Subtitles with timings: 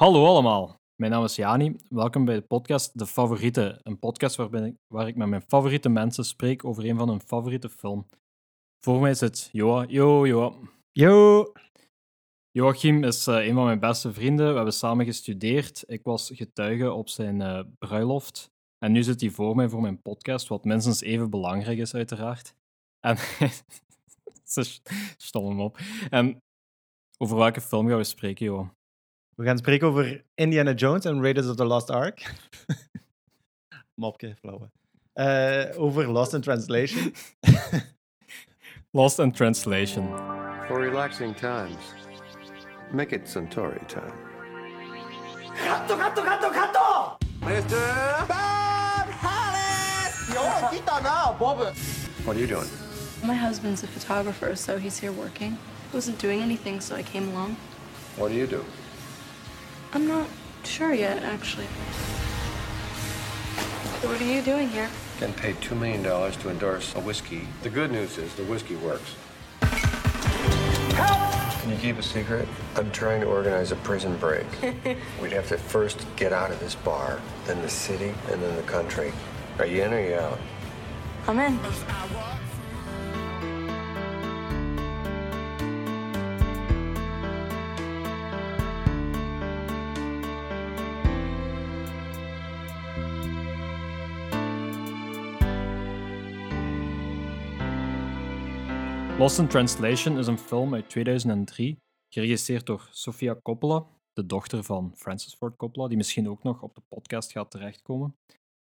[0.00, 1.76] Hallo allemaal, mijn naam is Jani.
[1.88, 5.88] Welkom bij de podcast De Favoriete, een podcast waarbij ik, waar ik met mijn favoriete
[5.88, 8.06] mensen spreek over een van hun favoriete film.
[8.84, 9.84] Voor mij zit Joa.
[9.88, 10.52] Yo, Joa.
[10.92, 11.52] Yo!
[12.50, 14.48] Joachim is eh, een van mijn beste vrienden.
[14.48, 15.84] We hebben samen gestudeerd.
[15.86, 18.50] Ik was getuige op zijn eh, bruiloft.
[18.78, 22.54] En nu zit hij voor mij voor mijn podcast, wat minstens even belangrijk is, uiteraard.
[23.00, 23.16] En.
[25.16, 25.78] Stom hem op.
[26.10, 26.42] En
[27.16, 28.76] over welke film gaan we spreken, Joa?
[29.38, 32.34] We gaan spreken over Indiana Jones en Raiders of the Lost Ark.
[34.00, 34.70] Mopke, flauwe.
[35.12, 37.12] Eh, over Lost in Translation.
[38.92, 40.08] Lost in Translation.
[40.66, 41.94] For relaxing times,
[42.92, 44.12] make it Centauri time.
[47.40, 48.28] Mr.
[48.28, 50.34] Bob Hollis!
[50.34, 51.58] Yo, kita na, Bob.
[52.24, 52.68] What are you doing?
[53.22, 55.56] My husband's a photographer, so he's here working.
[55.90, 57.56] He wasn't doing anything, so I came along.
[58.16, 58.64] What do you do?
[59.92, 60.28] I'm not
[60.64, 61.64] sure yet, actually.
[64.04, 64.88] What are you doing here?
[65.18, 67.48] Getting paid $2 million to endorse a whiskey.
[67.62, 69.14] The good news is the whiskey works.
[70.94, 71.62] Help!
[71.62, 72.46] Can you keep a secret?
[72.76, 74.46] I'm trying to organize a prison break.
[75.22, 78.62] We'd have to first get out of this bar, then the city, and then the
[78.62, 79.12] country.
[79.58, 80.38] Are you in or you out?
[81.26, 81.58] I'm in.
[99.18, 104.92] Lost in Translation is een film uit 2003, geregisseerd door Sofia Coppola, de dochter van
[104.96, 108.16] Francis Ford Coppola, die misschien ook nog op de podcast gaat terechtkomen.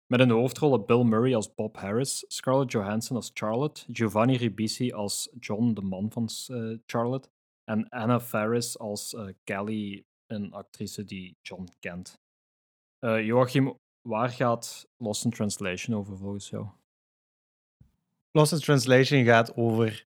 [0.06, 4.92] Met in de hoofdrollen Bill Murray als Bob Harris, Scarlett Johansson als Charlotte, Giovanni Ribisi
[4.92, 7.28] als John, de man van eh, Charlotte,
[7.64, 12.18] en Anna Faris als uh, Callie, een actrice die John kent.
[13.00, 13.74] Uh, Joachim,
[14.08, 16.66] waar gaat Lost in Translation over volgens jou?
[18.30, 20.08] Lost in Translation gaat over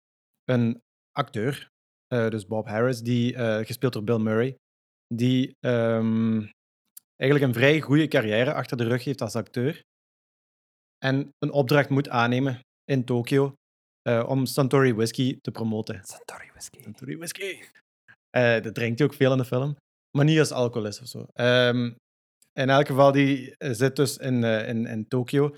[0.49, 0.83] een
[1.13, 1.69] acteur,
[2.15, 4.57] uh, dus Bob Harris, die, uh, gespeeld door Bill Murray,
[5.15, 6.51] die um,
[7.17, 9.83] eigenlijk een vrij goede carrière achter de rug heeft als acteur
[10.99, 13.55] en een opdracht moet aannemen in Tokio
[14.09, 16.01] uh, om Suntory Whisky te promoten.
[16.05, 16.83] Suntory Whisky.
[16.83, 17.63] Suntory Whisky.
[18.63, 19.77] dat drinkt hij ook veel in de film,
[20.17, 21.27] maar niet als alcoholist of zo.
[21.35, 21.97] Um,
[22.53, 25.57] in elk geval, die zit dus in, in, in Tokio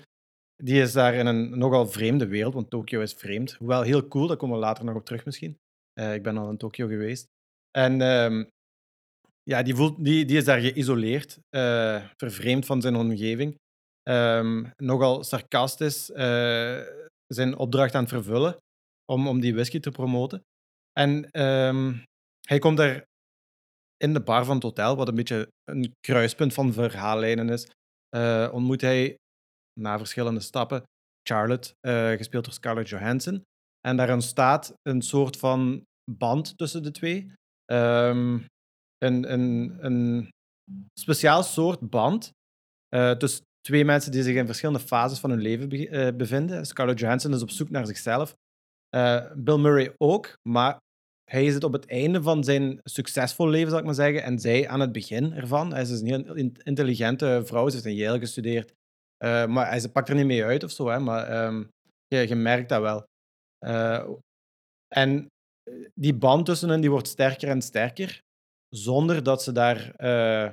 [0.63, 3.53] die is daar in een nogal vreemde wereld, want Tokio is vreemd.
[3.53, 5.57] Hoewel heel cool, daar komen we later nog op terug misschien.
[5.99, 7.25] Uh, ik ben al in Tokio geweest.
[7.71, 8.49] En um,
[9.43, 13.55] ja, die, voelt, die, die is daar geïsoleerd, uh, vervreemd van zijn omgeving.
[14.09, 16.81] Um, nogal sarcastisch uh,
[17.27, 18.57] zijn opdracht aan het vervullen
[19.11, 20.41] om, om die whisky te promoten.
[20.99, 22.03] En um,
[22.47, 23.03] hij komt daar
[23.97, 27.67] in de bar van het hotel, wat een beetje een kruispunt van verhaallijnen is,
[28.51, 29.17] ontmoet hij
[29.79, 30.83] na verschillende stappen
[31.27, 33.41] Charlotte, uh, gespeeld door Scarlett Johansson.
[33.87, 37.31] En daar ontstaat een soort van band tussen de twee.
[37.71, 38.45] Um,
[38.97, 40.29] een, een, een
[40.99, 42.31] speciaal soort band
[42.95, 46.65] uh, tussen twee mensen die zich in verschillende fases van hun leven be uh, bevinden.
[46.65, 48.35] Scarlett Johansson is op zoek naar zichzelf.
[49.35, 50.77] Bill Murray ook, maar
[51.31, 54.67] hij het op het einde van zijn succesvol leven, zal ik maar zeggen, en zij
[54.67, 55.71] aan het begin ervan.
[55.73, 58.73] Hij is een heel intelligente vrouw, ze heeft een Yale gestudeerd.
[59.23, 61.69] Uh, maar hij pakt er niet mee uit of zo, hè, maar um,
[62.07, 63.03] je, je, merkt dat wel.
[63.65, 64.09] Uh,
[64.95, 65.27] en
[65.93, 68.19] die band tussen hen die wordt sterker en sterker,
[68.75, 70.51] zonder dat ze daar, uh,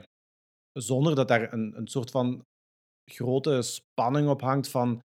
[0.72, 2.42] zonder dat daar een, een soort van
[3.10, 5.00] grote spanning op hangt van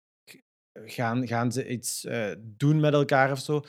[0.86, 2.08] gaan, gaan ze iets
[2.40, 3.62] doen met elkaar of zo.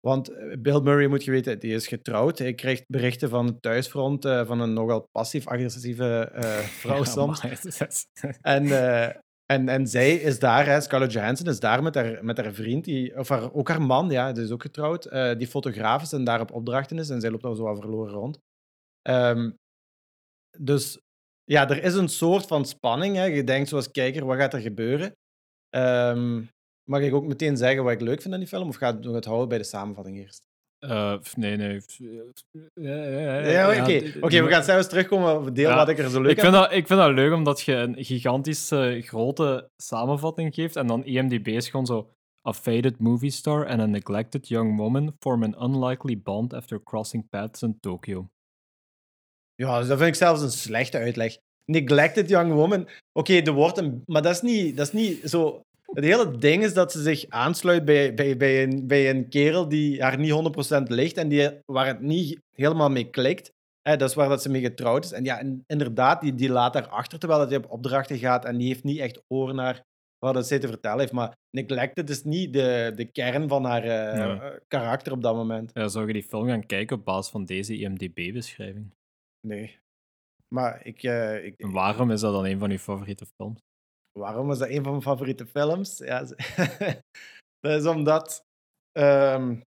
[0.00, 2.38] Want Bill Murray, moet je weten, die is getrouwd.
[2.38, 7.40] Hij krijgt berichten van het thuisfront uh, van een nogal passief-agressieve uh, vrouw ja, soms.
[8.40, 9.08] en, uh,
[9.46, 13.18] en, en zij is daar, Scarlett Johansson is daar met haar, met haar vriend, die,
[13.18, 16.24] of haar, ook haar man, ja, die is ook getrouwd, uh, die fotograaf is en
[16.24, 17.08] daar op opdrachten is.
[17.08, 18.38] En zij loopt dan zo verloren rond.
[19.08, 19.56] Um,
[20.58, 21.00] dus
[21.44, 23.16] ja, er is een soort van spanning.
[23.16, 23.24] Hè.
[23.24, 25.12] Je denkt zoals kijker, wat gaat er gebeuren?
[25.76, 26.48] Um,
[26.90, 28.68] mag ik ook meteen zeggen wat ik leuk vind aan die film?
[28.68, 30.42] Of gaat het houden bij de samenvatting eerst?
[30.80, 31.80] Uh, nee, nee.
[32.74, 33.80] Ja, oké.
[33.80, 34.14] Okay.
[34.20, 36.40] okay, we gaan zelfs terugkomen op het deel ja, wat ik er zo leuk ik
[36.40, 41.04] vind dat, ik vind dat leuk omdat je een gigantische grote samenvatting geeft en dan
[41.04, 42.10] IMDb is gewoon zo
[42.48, 47.28] A faded movie star and a neglected young woman form an unlikely bond after crossing
[47.28, 48.28] paths in Tokyo.
[49.54, 51.36] Ja, dus dat vind ik zelfs een slechte uitleg.
[51.64, 52.80] Neglected young woman.
[53.12, 54.02] Oké, okay, wordt een...
[54.06, 55.60] Maar dat is niet, dat is niet zo
[55.94, 59.68] het hele ding is dat ze zich aansluit bij, bij, bij, een, bij een kerel
[59.68, 63.52] die haar niet 100% ligt en die, waar het niet helemaal mee klikt.
[63.82, 65.12] dat is waar dat ze mee getrouwd is.
[65.12, 68.56] En ja, inderdaad, die, die laat haar achter terwijl dat hij op opdrachten gaat en
[68.56, 69.84] die heeft niet echt oor naar
[70.18, 71.12] wat dat zij te vertellen heeft.
[71.12, 75.70] Maar Neglected is niet de, de kern van haar uh, karakter op dat moment.
[75.74, 78.94] Ja, zou je die film gaan kijken op basis van deze IMDb-beschrijving?
[79.46, 79.78] Nee.
[80.48, 83.60] Maar ik, uh, ik, waarom is dat dan een van je favoriete films?
[84.18, 85.98] Waarom is dat een van mijn favoriete films?
[85.98, 86.24] Ja,
[87.60, 88.42] dat is omdat.
[88.98, 89.62] Um,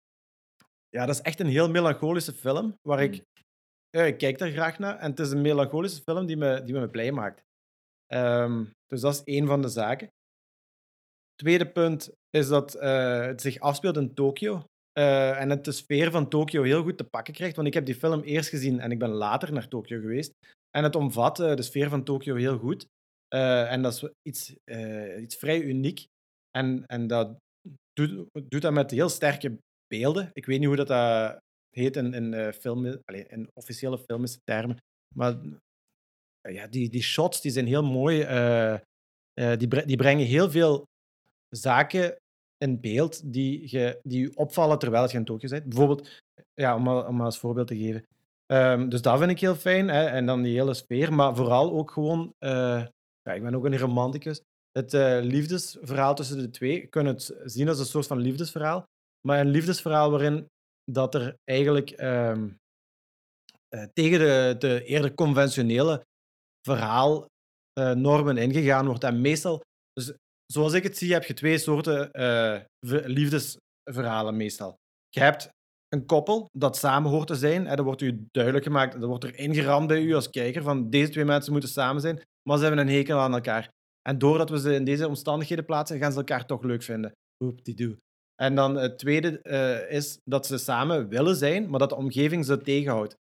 [0.88, 2.78] ja, dat is echt een heel melancholische film.
[2.82, 3.22] Waar ik.
[3.90, 4.98] Ja, ik kijk daar graag naar.
[4.98, 7.42] En het is een melancholische film die me, die me blij maakt.
[8.12, 10.08] Um, dus dat is één van de zaken.
[11.34, 14.64] Tweede punt is dat uh, het zich afspeelt in Tokio.
[14.98, 17.56] Uh, en het de sfeer van Tokio heel goed te pakken krijgt.
[17.56, 20.32] Want ik heb die film eerst gezien en ik ben later naar Tokio geweest.
[20.70, 22.86] En het omvat uh, de sfeer van Tokio heel goed.
[23.34, 24.54] En dat is iets,
[25.20, 26.06] iets vrij uniek.
[26.50, 27.36] En, en dat
[27.92, 30.30] doet, doet dat met heel sterke beelden.
[30.32, 31.38] Ik weet niet hoe dat, dat
[31.70, 34.76] heet in, in, film, allez, in officiële filmische termen.
[35.14, 35.36] Maar
[36.40, 38.18] ja, die, die shots die zijn heel mooi.
[39.56, 40.84] die, die brengen heel veel
[41.48, 42.16] zaken
[42.58, 45.64] in beeld die je, die opvallen terwijl je in Tokio bent.
[45.64, 46.20] Bijvoorbeeld,
[46.54, 48.06] ja, om, om als voorbeeld te geven.
[48.46, 49.88] Um, dus dat vind ik heel fijn.
[49.88, 50.04] Hè?
[50.04, 51.12] En dan die hele sfeer.
[51.12, 52.34] Maar vooral ook gewoon...
[52.38, 52.84] Uh,
[53.24, 54.40] ja, ik ben ook een romanticus.
[54.70, 56.80] Het uh, liefdesverhaal tussen de twee.
[56.80, 58.84] Je kunt het zien als een soort van liefdesverhaal.
[59.26, 60.48] Maar een liefdesverhaal waarin
[60.84, 62.58] dat er eigenlijk um,
[63.74, 66.04] uh, tegen de, de eerder conventionele
[66.66, 69.04] verhaalnormen ingegaan wordt.
[69.04, 69.62] En meestal...
[69.92, 70.12] Dus
[70.52, 72.10] zoals ik het zie, heb je twee soorten
[73.06, 74.76] liefdesverhalen meestal.
[75.08, 75.48] Je hebt
[75.94, 77.64] een koppel dat samen hoort te zijn.
[77.64, 81.10] Dat wordt u duidelijk gemaakt, dat wordt er ingeramd bij u als kijker, van deze
[81.10, 83.68] twee mensen moeten samen zijn, maar ze hebben een hekel aan elkaar.
[84.08, 87.12] En doordat we ze in deze omstandigheden plaatsen, gaan ze elkaar toch leuk vinden.
[87.62, 87.96] Die.
[88.34, 92.44] En dan het tweede uh, is dat ze samen willen zijn, maar dat de omgeving
[92.44, 93.16] ze tegenhoudt.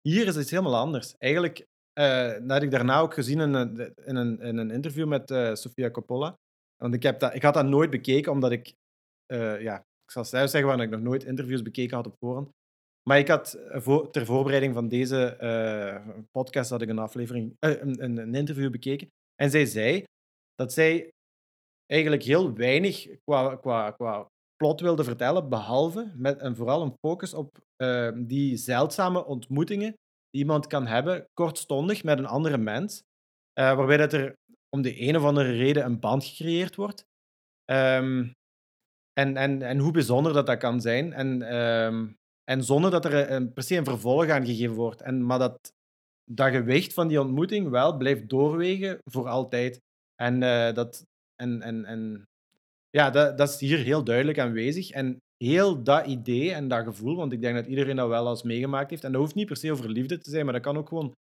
[0.00, 1.14] Hier is het helemaal anders.
[1.18, 1.58] Eigenlijk,
[1.98, 5.30] uh, dat heb ik daarna ook gezien in een, in een, in een interview met
[5.30, 6.34] uh, Sofia Coppola.
[6.76, 8.74] Want ik, heb dat, ik had dat nooit bekeken, omdat ik,
[9.58, 12.48] ja, zal zelf zeggen waar ik nog nooit interviews bekeken had op voorhand.
[13.08, 17.80] Maar ik had eh, ter voorbereiding van deze uh, podcast had ik een aflevering, uh,
[17.80, 19.08] een, een, interview bekeken.
[19.34, 20.04] En zij zei
[20.54, 21.10] dat zij
[21.86, 24.26] eigenlijk heel weinig qua, qua, qua
[24.56, 27.62] plot wilde vertellen, behalve met en vooral een focus op
[28.14, 29.92] die zeldzame ontmoetingen
[30.30, 33.02] die iemand kan hebben, kortstondig met een andere mens.
[33.54, 34.34] waarbij dat er
[34.76, 37.04] om de een of andere reden een band gecreëerd wordt.
[37.70, 38.32] Um,
[39.14, 41.12] en, en, en hoe bijzonder dat dat kan zijn.
[41.12, 45.02] En, um, en zonder dat er een, per se een vervolg aan gegeven wordt.
[45.02, 45.72] En, maar dat
[46.30, 49.80] dat gewicht van die ontmoeting wel blijft doorwegen voor altijd.
[50.14, 52.24] En, uh, dat, en, en, en
[52.90, 54.90] ja, dat, dat is hier heel duidelijk aanwezig.
[54.90, 58.42] En heel dat idee en dat gevoel, want ik denk dat iedereen dat wel eens
[58.42, 59.04] meegemaakt heeft.
[59.04, 61.12] En dat hoeft niet per se over liefde te zijn, maar dat kan ook gewoon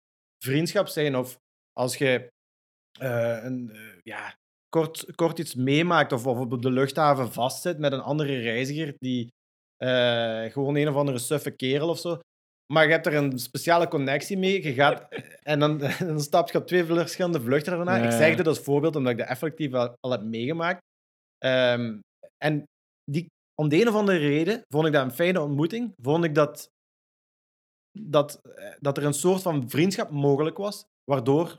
[0.45, 1.17] vriendschap zijn.
[1.17, 1.39] Of
[1.73, 2.29] als je
[3.01, 3.73] uh, een,
[4.03, 4.35] ja,
[4.73, 9.33] kort, kort iets meemaakt of, of op de luchthaven vastzit met een andere reiziger die
[9.79, 12.21] uh, gewoon een of andere suffe kerel of zo.
[12.73, 14.63] Maar je hebt er een speciale connectie mee.
[14.63, 15.09] Je gaat,
[15.53, 15.79] en dan,
[16.11, 17.97] dan stap je op twee verschillende vluchten daarna.
[17.97, 20.81] Ik zeg dit als voorbeeld omdat ik dat effectief al, al heb meegemaakt.
[21.45, 22.01] Um,
[22.45, 22.65] en
[23.05, 25.93] die, om de een of andere reden vond ik dat een fijne ontmoeting.
[26.03, 26.69] Vond ik dat,
[27.99, 28.41] dat,
[28.79, 31.59] dat er een soort van vriendschap mogelijk was, waardoor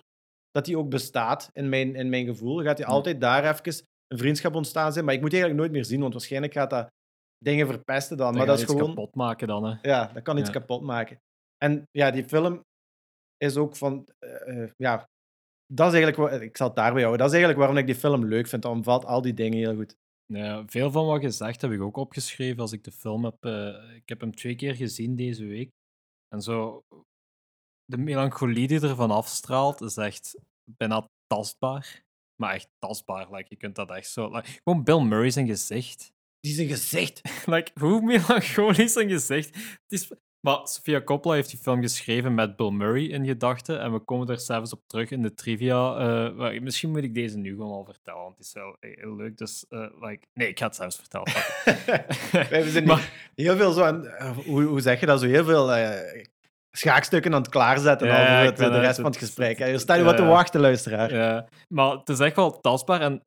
[0.53, 2.63] dat die ook bestaat in mijn, in mijn gevoel.
[2.63, 5.05] Gaat hij altijd daar even een vriendschap ontstaan zijn.
[5.05, 6.91] Maar ik moet eigenlijk nooit meer zien, want waarschijnlijk gaat dat
[7.38, 8.36] dingen verpesten dan.
[8.36, 8.88] maar dat is gewoon.
[8.88, 9.75] kapot maken dan, hè?
[9.81, 11.22] Ja, dat kan iets kapot maken.
[11.57, 12.63] En ja, die film
[13.38, 14.07] is ook van.
[14.19, 15.10] Uh, ja,
[15.65, 16.41] dat is eigenlijk.
[16.41, 17.19] Ik zal het daarbij houden.
[17.19, 18.62] Dat is eigenlijk waarom ik die film leuk vind.
[18.62, 19.95] Dan omvat al die dingen heel goed.
[20.25, 23.45] Ja, veel van wat je zegt heb ik ook opgeschreven als ik de film heb.
[23.45, 25.72] Uh, ik heb hem twee keer gezien deze week.
[26.27, 26.83] En zo,
[27.93, 30.35] de melancholie die ervan afstraalt is echt
[30.77, 32.03] bijna tastbaar.
[32.35, 33.27] Maar echt tastbaar.
[33.31, 34.31] Like, je kunt dat echt zo.
[34.31, 36.12] Like, gewoon Bill Murray zijn gezicht.
[36.39, 37.21] Die zijn gezicht.
[37.53, 39.55] like, hoe melancholisch zijn gezicht.
[39.55, 43.79] Het is, maar Sofia Coppola heeft die film geschreven met Bill Murray in gedachten.
[43.79, 46.00] En we komen daar zelfs op terug in de trivia.
[46.31, 49.38] Uh, misschien moet ik deze nu gewoon al vertellen, want het is wel heel leuk.
[49.38, 51.27] Dus, uh, like, nee, ik ga het zelfs vertellen.
[52.63, 54.07] we zijn maar, heel veel zo aan,
[54.45, 55.19] hoe, hoe zeg je dat?
[55.19, 55.71] Zo heel veel
[56.77, 59.58] schaakstukken aan het klaarzetten ja, over het, de rest van het gesprek.
[59.58, 61.13] Je staat je wat te wachten, luisteraar.
[61.13, 63.01] Ja, maar het is echt wel tastbaar.
[63.01, 63.22] En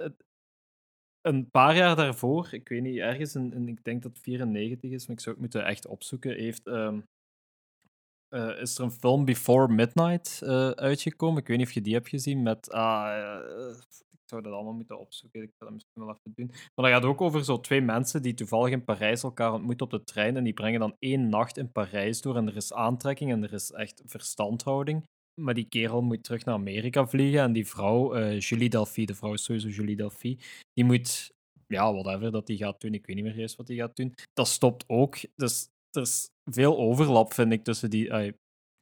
[1.20, 4.90] een paar jaar daarvoor, ik weet niet, ergens, in, in, ik denk dat het 94
[4.90, 7.06] is, maar ik zou het moeten echt opzoeken, heeft, um,
[8.34, 11.40] uh, is er een film Before Midnight uh, uitgekomen.
[11.40, 12.72] Ik weet niet of je die hebt gezien met...
[12.74, 13.70] Uh,
[14.28, 15.42] zou dat allemaal moeten opzoeken.
[15.42, 16.46] Ik ga dat misschien wel even doen.
[16.46, 19.92] Maar dat gaat ook over zo twee mensen die toevallig in Parijs elkaar ontmoeten op
[19.92, 20.36] de trein.
[20.36, 22.36] En die brengen dan één nacht in Parijs door.
[22.36, 25.02] En er is aantrekking en er is echt verstandhouding.
[25.40, 27.40] Maar die kerel moet terug naar Amerika vliegen.
[27.40, 30.38] En die vrouw, eh, Julie Delphi, de vrouw is sowieso Julie Delphi,
[30.72, 31.30] die moet,
[31.66, 32.94] ja, whatever dat die gaat doen.
[32.94, 34.14] Ik weet niet meer eens wat die gaat doen.
[34.32, 35.16] Dat stopt ook.
[35.34, 38.34] Dus er is veel overlap, vind ik, tussen, die,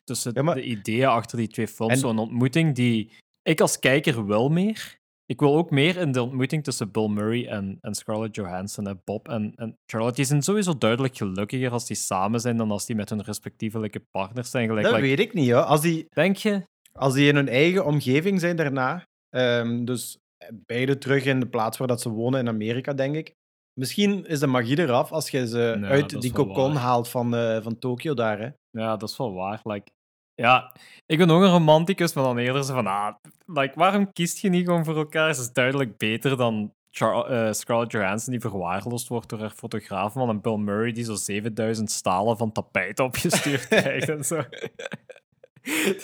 [0.04, 1.92] tussen Ja, maar- de ideeën achter die twee films.
[1.92, 4.96] En- Zo'n ontmoeting die ik als kijker wil meer.
[5.26, 9.00] Ik wil ook meer in de ontmoeting tussen Bill Murray en, en Scarlett Johansson en
[9.04, 10.14] Bob en, en Charlotte.
[10.14, 14.00] Die zijn sowieso duidelijk gelukkiger als die samen zijn dan als die met hun respectievelijke
[14.10, 14.66] partners zijn.
[14.68, 15.62] Gelijk, Dat like, weet ik niet, hoor.
[15.62, 16.66] Als die, Denk je?
[16.92, 20.18] als die in hun eigen omgeving zijn daarna, ehm, dus
[20.66, 23.34] beide terug in de plaats waar dat ze wonen in Amerika, denk ik.
[23.80, 27.78] Misschien is de magie eraf als je ze uit die cocon haalt van, eh, van
[27.78, 28.38] Tokio daar.
[28.38, 28.48] Hè.
[28.70, 29.60] Ja, dat is wel waar.
[29.62, 29.90] Like,
[30.34, 30.72] ja,
[31.06, 33.14] ik ben ook een romanticus, maar dan eerder zo van, ah,
[33.46, 35.34] like, waarom kiest je niet gewoon voor elkaar?
[35.34, 40.14] Ze is duidelijk beter dan Char eh, Scarlett Johansson, die verwaarloosd wordt door haar fotograaf,
[40.14, 44.36] man, en Bill Murray, die zo 7000 stalen van tapijt opgestuurd krijgt en zo.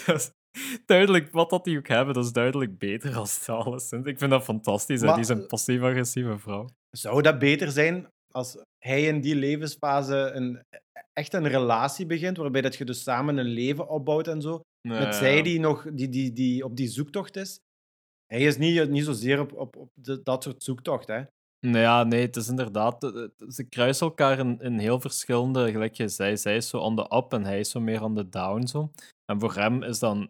[0.05, 0.31] dat is
[0.85, 4.05] duidelijk, wat dat die ook hebben, dat is duidelijk beter als alleszins.
[4.05, 5.01] Ik vind dat fantastisch.
[5.01, 6.69] Maar- die is een passief-agressieve vrouw.
[6.89, 10.61] Zou dat beter zijn als hij in die levensfase een,
[11.13, 15.15] echt een relatie begint, waarbij dat je dus samen een leven opbouwt en zo, met
[15.15, 17.59] zij die nog die, die, die op die zoektocht is?
[18.25, 21.23] Hij is niet, niet zozeer op, op, op de- dat soort zoektocht, hè.
[21.67, 23.01] Nou ja, nee, het is inderdaad.
[23.47, 25.71] Ze kruisen elkaar in, in heel verschillende.
[25.71, 28.15] Gelijk je zei, zij is zo on the up en hij is zo meer on
[28.15, 28.65] the down.
[28.67, 28.91] Zo.
[29.25, 30.29] En voor hem is dan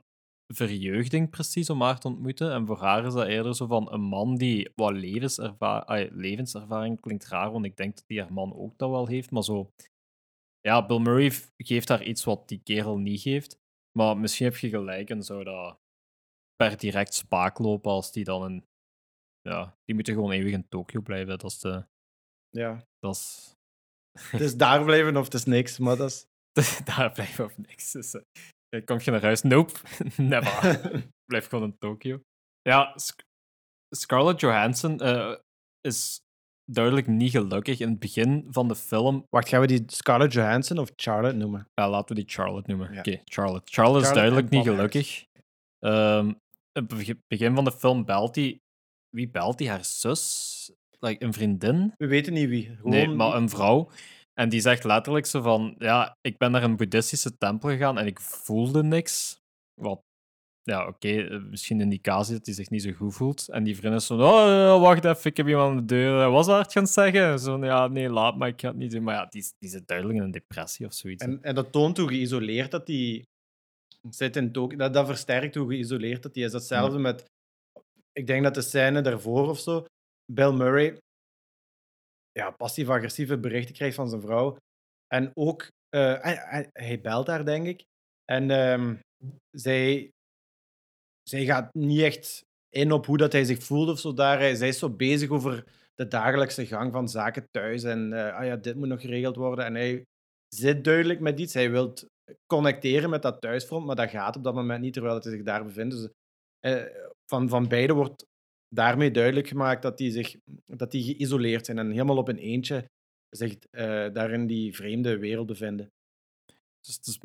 [0.54, 2.52] verjeugding precies om haar te ontmoeten.
[2.54, 7.00] En voor haar is dat eerder zo van een man die wat levenserva ai, levenservaring
[7.00, 9.32] klinkt raar, want ik denk dat die haar man ook dat wel heeft.
[9.32, 9.70] Maar zo.
[10.62, 13.60] Ja, Bill Murray geeft haar iets wat die kerel niet geeft.
[13.98, 15.80] Maar misschien heb je gelijk en zou dat
[16.56, 18.66] per direct spaak lopen als die dan in.
[19.42, 21.38] Ja, die moeten gewoon eeuwig in Tokio blijven.
[21.38, 21.86] Dat is de.
[22.50, 22.88] Ja.
[23.00, 23.54] Dat is.
[24.32, 26.28] Het is daar blijven of het is niks, maar dat is...
[26.96, 27.92] Daar blijven op niks.
[27.92, 29.42] Dus, eh, kom je naar huis?
[29.42, 29.74] Nope.
[30.18, 31.10] Never.
[31.26, 32.22] Blijf gewoon in Tokio.
[32.62, 33.24] Ja, Sc-
[33.96, 35.38] Scarlett Johansson eh,
[35.82, 36.20] is
[36.74, 37.80] duidelijk niet gelukkig.
[37.80, 39.26] In het begin van de film.
[39.30, 41.68] Wacht, gaan we die Scarlett Johansson of Charlotte noemen?
[41.74, 42.94] Ja, laten we die Charlotte noemen.
[42.94, 43.00] Ja.
[43.00, 43.72] Oké, Charlotte.
[43.74, 45.26] Charlotte is duidelijk niet gelukkig.
[45.80, 46.36] Ehm, in
[46.72, 48.60] het beg- begin van de film belt hij.
[49.10, 49.68] Wie belt hij?
[49.68, 50.72] Haar zus?
[51.00, 51.94] Like, een vriendin?
[51.98, 52.66] We weten niet wie.
[52.76, 52.90] Gewoon...
[52.92, 53.90] Nee, maar een vrouw.
[54.34, 58.06] En die zegt letterlijk zo van, ja, ik ben naar een boeddhistische tempel gegaan en
[58.06, 59.40] ik voelde niks.
[59.82, 60.02] Wat,
[60.64, 63.50] ja, oké, eh, misschien een indicatie dat hij zich niet zo goed voelt.
[63.50, 66.18] En die vriend is zo, oh, eh, wacht even, ik heb iemand aan de deur.
[66.18, 67.40] Hij was hard gaan zeggen.
[67.40, 69.04] Zo, ja, nee, laat maar, ik ga het niet doen.
[69.04, 71.24] Maar ja, die, die zit duidelijk in een depressie of zoiets.
[71.24, 73.24] En, en dat toont hoe geïsoleerd dat die
[74.10, 74.78] zit in Tokio.
[74.78, 76.52] Dat, dat versterkt hoe geïsoleerd dat die is.
[76.52, 77.26] Datzelfde met,
[78.12, 79.86] ik denk dat de scène daarvoor of zo,
[80.32, 80.98] Bill Murray,
[82.32, 84.58] ja, passief-agressieve berichten krijgt van zijn vrouw.
[85.08, 87.84] En ook, eh, hij, hij- hij belt haar, denk ik.
[88.26, 88.96] En ehm,
[89.58, 90.10] zij,
[91.24, 94.56] zij gaat niet echt in op hoe dat hij zich voelt of zo daar.
[94.56, 97.84] Zij is zo bezig over de dagelijkse gang van zaken thuis.
[97.84, 99.66] En eh, ah ja, dit moet nog geregeld worden.
[99.66, 100.06] En hij
[100.48, 101.54] zit duidelijk met iets.
[101.54, 101.94] Hij wil
[102.46, 105.64] connecteren met dat thuisfront, maar dat gaat op dat moment niet, terwijl hij zich daar
[105.64, 105.96] bevindt.
[105.96, 106.10] Dus
[106.60, 106.86] eh,
[107.26, 108.26] van, van beide wordt
[108.68, 110.36] daarmee duidelijk gemaakt dat die, zich,
[110.66, 112.90] dat die geïsoleerd zijn en helemaal op een eentje
[113.30, 115.92] zich eh, daar in die vreemde wereld bevinden.
[116.80, 117.20] Dus het is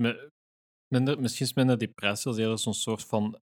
[1.18, 3.40] misschien is minder depressie als eerder zo'n soort van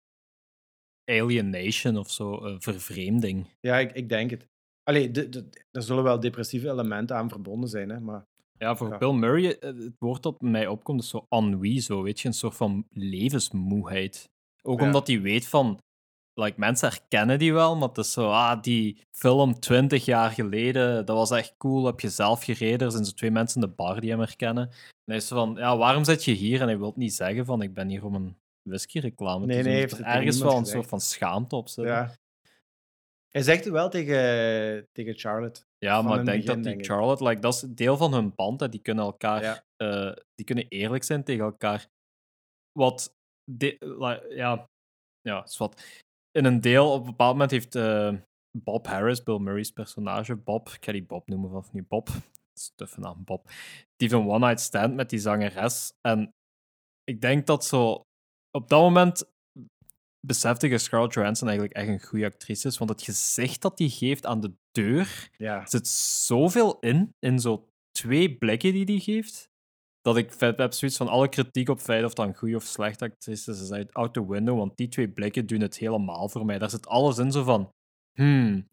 [1.04, 3.46] alienation of zo, eh, vervreemding.
[3.60, 4.46] Ja, ik, ik denk het.
[4.82, 5.10] Allee,
[5.70, 8.26] er zullen wel depressieve elementen aan verbonden zijn, hè, maar
[8.58, 8.98] Ja, voor Ja.
[8.98, 12.34] Bill Murray, eh, het woord dat mij opkomt, is zo ennui, zo, weet je, een
[12.34, 14.30] soort van levensmoeheid.
[14.62, 14.86] Ook Ja.
[14.86, 15.78] omdat hij weet van,
[16.34, 21.06] like, mensen herkennen die wel, maar het is zo, ah, die film 20 jaar geleden,
[21.06, 23.74] dat was echt cool, heb je zelf gereden, er zijn zo twee mensen in de
[23.74, 24.68] bar die hem herkennen.
[24.68, 26.60] En hij is zo van, ja, waarom zit je hier?
[26.60, 29.72] En hij wil niet zeggen van, ik ben hier om een whisky-reclame Nee, te doen.
[29.72, 31.94] nee, heeft er ergens wel een soort van schaamte op zitten.
[31.94, 32.14] ja.
[33.30, 35.62] Hij zegt het wel tegen, tegen Charlotte.
[35.78, 36.84] Ja, maar ik denk begin, dat die denk.
[36.84, 38.68] Charlotte, like, dat is deel van hun band, hè.
[38.68, 39.64] die kunnen elkaar, Ja.
[39.76, 41.88] eh, die kunnen eerlijk zijn tegen elkaar.
[42.72, 43.16] Wat,
[43.50, 44.68] de, like, ja,
[45.20, 45.82] ja, is wat.
[46.30, 48.14] In een deel, op een bepaald moment heeft eh,
[48.58, 52.22] Bob Harris, Bill Murray's personage, Bob, ik ga die Bob noemen vanaf nu, Bob, dat
[52.54, 53.44] is een tuffe naam, Bob,
[53.96, 55.92] die heeft een one-night stand met die zangeres.
[56.00, 56.30] En
[57.04, 58.02] ik denk dat zo,
[58.56, 59.24] op dat moment
[60.26, 63.90] besefte je Scarlett Johansson eigenlijk echt een goede actrice is, want het gezicht dat die
[63.90, 65.66] geeft aan de deur, Ja.
[65.66, 65.88] zit
[66.26, 69.48] zoveel in, in zo twee blikken die die geeft,
[70.00, 73.04] dat ik heb zoiets van alle kritiek op feit of dat een goede of slechte
[73.04, 76.44] actrice is, is uit out the window, want die twee blikken doen het helemaal voor
[76.44, 76.58] mij.
[76.58, 77.70] Daar zit alles in zo van,
[78.18, 78.68] Hmm,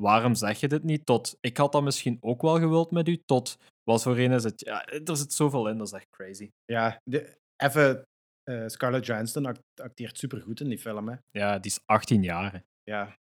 [0.00, 1.06] waarom zeg je dit niet?
[1.06, 4.44] Tot, ik had dat misschien ook wel gewild met u, tot, wat voor een is
[4.44, 4.60] het?
[4.60, 6.50] Ja, er zit zoveel in, dat is echt crazy.
[6.64, 8.02] Ja, de, even,
[8.50, 11.08] eh, Scarlett Johansson act- acteert supergoed in die film.
[11.08, 11.16] Hè.
[11.30, 12.62] Ja, die is 18 jaar.
[12.82, 13.16] Ja.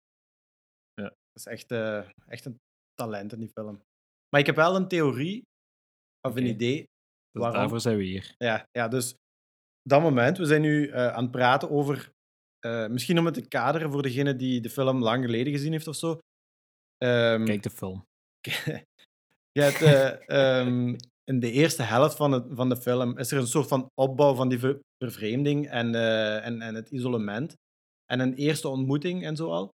[0.94, 1.04] Ja.
[1.04, 2.56] Dat is echt, eh, echt een
[2.94, 3.82] talent in die film.
[4.30, 5.42] Maar ik heb wel een theorie,
[6.28, 6.78] of een idee.
[7.32, 7.60] Dus Waarom?
[7.60, 8.34] daarvoor zijn we hier.
[8.38, 9.16] Ja, ja, dus
[9.82, 12.12] dat moment, we zijn nu eh, aan het praten over,
[12.90, 15.96] misschien om het te kaderen voor degene die de film lang geleden gezien heeft of
[15.96, 16.20] zo.
[16.98, 18.06] Ehm, Kijk de film.
[19.58, 20.28] je hebt, eh,
[20.60, 20.96] ehm,
[21.30, 24.34] in de eerste helft van, het, van de film is er een soort van opbouw
[24.36, 27.54] van die ver- vervreemding en, eh, en, en het isolement.
[28.06, 29.70] En een eerste ontmoeting en zo al.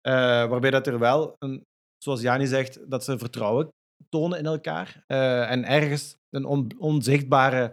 [0.00, 0.12] Eh,
[0.48, 1.62] waarbij dat er wel, een,
[1.98, 3.68] zoals Jani zegt, dat ze vertrouwen
[4.08, 5.02] tonen in elkaar.
[5.06, 7.72] Eh, en ergens een on- onzichtbare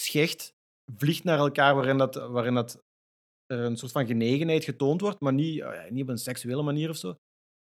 [0.00, 0.50] schicht
[0.96, 2.78] vliegt naar elkaar waarin, dat, waarin dat
[3.46, 6.96] er een soort van genegenheid getoond wordt, maar niet, niet op een seksuele manier of
[6.96, 7.14] zo.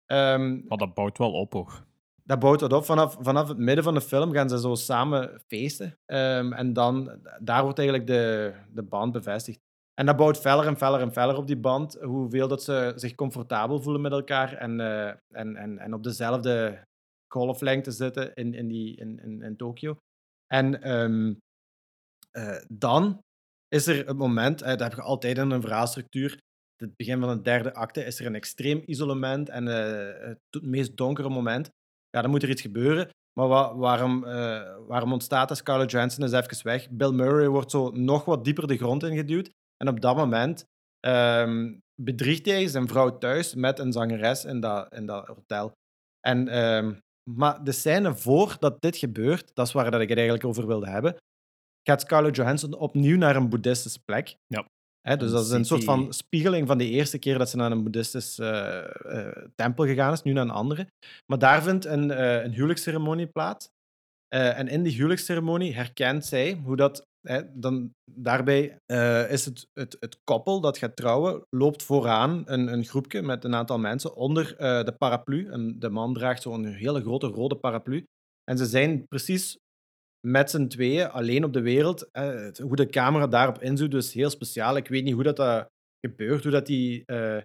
[0.06, 1.88] Ehm, Maar dat bouwt wel op, hoor.
[2.30, 2.86] Dat bouwt dat op.
[2.86, 5.98] Vanaf, vanaf het midden van de film gaan ze zo samen feesten.
[6.06, 9.60] Ehm, en dan, daar wordt eigenlijk de, de band bevestigd.
[9.94, 11.98] En dat bouwt feller en feller en feller op die band.
[12.02, 16.84] Hoeveel dat ze zich comfortabel voelen met elkaar en, eh, en, en, en op dezelfde
[17.34, 19.98] golflengte zitten in, in, die, in, in, in Tokio.
[20.48, 21.34] En ehm,
[22.32, 23.20] eh, dan
[23.68, 26.40] is er het moment, eh, dat heb je altijd in een verhaalstructuur,
[26.76, 31.30] het begin van de derde acte is er een extreem isolement en het meest donkere
[31.30, 31.70] moment.
[32.10, 33.10] Ja, dan moet er iets gebeuren.
[33.40, 35.58] Maar wa- waarom, eh, waarom ontstaat dat?
[35.58, 36.90] Scarlett Johansson is even weg.
[36.90, 39.50] Bill Murray wordt zo nog wat dieper de grond ingeduwd.
[39.78, 40.64] En op dat moment
[41.00, 45.72] ehm, bedriegt hij zijn vrouw thuis met een zangeres in dat, in dat hotel.
[46.20, 46.94] En, ehm,
[47.32, 50.90] maar de scène voordat dit gebeurt, dat is waar dat ik het eigenlijk over wilde
[50.90, 51.16] hebben,
[51.90, 54.36] gaat Scarlett Johansson opnieuw naar een boeddhistische plek.
[54.48, 54.66] Ja.
[55.02, 57.72] Hè, dus dat is een soort van spiegeling van de eerste keer dat ze naar
[57.72, 60.88] een boeddhistische eh, eh, tempel gegaan is, nu naar een andere.
[61.26, 63.70] Maar daar vindt een, eh, een huwelijksceremonie plaats.
[64.28, 67.08] En in die huwelijksceremonie herkent zij hoe dat.
[67.28, 68.78] Hè, dan, daarbij
[69.30, 73.56] is het, het, het koppel dat gaat trouwen, loopt vooraan een, een groepje met een
[73.56, 75.48] aantal mensen onder de paraplu.
[75.50, 78.04] En de man draagt zo'n hele grote rode paraplu.
[78.44, 79.58] En ze zijn precies
[80.28, 82.10] met z'n tweeën alleen op de wereld.
[82.62, 84.78] Hoe de camera daarop inzoet, is heel speciaal.
[84.78, 85.70] Ik weet niet hoe dat, dat
[86.06, 87.06] gebeurt, hoe dat die...
[87.06, 87.36] eh,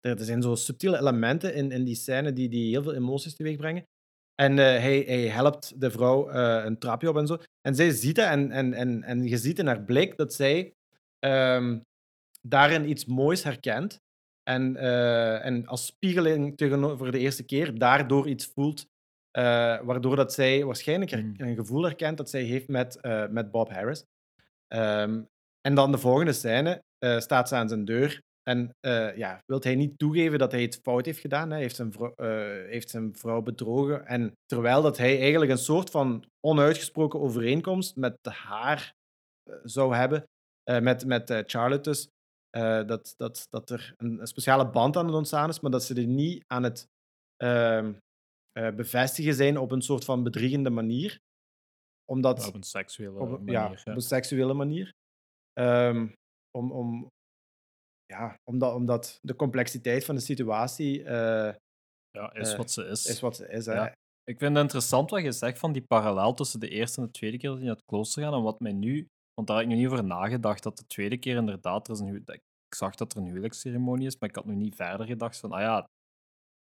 [0.00, 3.56] er, zijn zo subtiele elementen in, in die scène die, die heel veel emoties teweeg
[3.56, 3.84] brengen.
[4.34, 7.38] En eh, hij, hij helpt de vrouw eh, een trapje op en zo.
[7.60, 10.72] En zij ziet dat en, en, en, en je ziet in haar blik dat zij
[11.18, 11.80] ehm,
[12.42, 13.98] daarin iets moois herkent.
[14.42, 14.76] En,
[15.42, 18.86] en als spiegeling tegenover de eerste keer daardoor iets voelt,
[19.36, 21.34] eh, waardoor dat zij waarschijnlijk Mm.
[21.36, 24.04] een gevoel herkent dat zij heeft met, eh, met Bob Harris.
[24.66, 25.22] Ehm,
[25.60, 28.70] en dan de volgende scène eh, staat ze aan zijn deur en
[29.16, 31.50] ja, wil hij niet toegeven dat hij het fout heeft gedaan.
[31.50, 34.06] Hij heeft zijn, vrou- eh, heeft zijn vrouw bedrogen.
[34.06, 38.94] En terwijl dat hij eigenlijk een soort van onuitgesproken overeenkomst met haar
[39.64, 40.28] zou hebben,
[40.64, 42.08] met, met Charlotte dus,
[42.86, 45.94] dat, dat, dat er een, een speciale band aan het ontstaan is, maar dat ze
[45.94, 46.88] die niet aan het
[48.56, 51.18] eh, bevestigen zijn op een soort van bedriegende manier.
[52.04, 53.52] Omdat, Op een seksuele op, manier.
[53.52, 53.70] ja, ja.
[53.70, 54.92] op een seksuele manier.
[55.52, 56.08] Ehm,
[56.58, 57.08] om, om,
[58.04, 61.54] ja, omdat, omdat de complexiteit van de situatie eh,
[62.10, 63.06] Ja, is eh, wat ze is.
[63.06, 63.64] is wat ze is.
[63.64, 63.92] Ja.
[64.24, 67.12] Ik vind het interessant wat je zegt van die parallel tussen de eerste en de
[67.12, 68.34] tweede keer dat die naar het klooster gaan.
[68.34, 71.18] En wat mij nu, want daar had ik nu niet over nagedacht, dat de tweede
[71.18, 72.42] keer inderdaad, er is een, ik
[72.76, 75.60] zag dat er een huwelijksceremonie is, maar ik had nu niet verder gedacht van, ah
[75.60, 75.88] ja,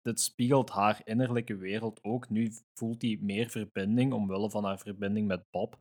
[0.02, 2.28] dit spiegelt haar innerlijke wereld ook.
[2.28, 5.76] Nu voelt hij meer verbinding omwille van haar verbinding met Bob.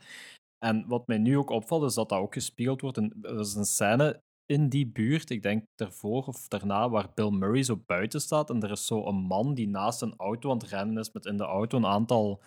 [0.65, 2.97] En wat mij nu ook opvalt, is dat dat ook gespiegeld wordt.
[2.97, 7.29] In, er is een scène in die buurt, ik denk daarvoor of daarna, waar Bill
[7.29, 8.49] Murray zo buiten staat.
[8.49, 11.25] En er is zo een man die naast een auto aan het rennen is met
[11.25, 12.41] in de auto een aantal.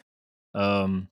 [0.51, 1.03] ehm,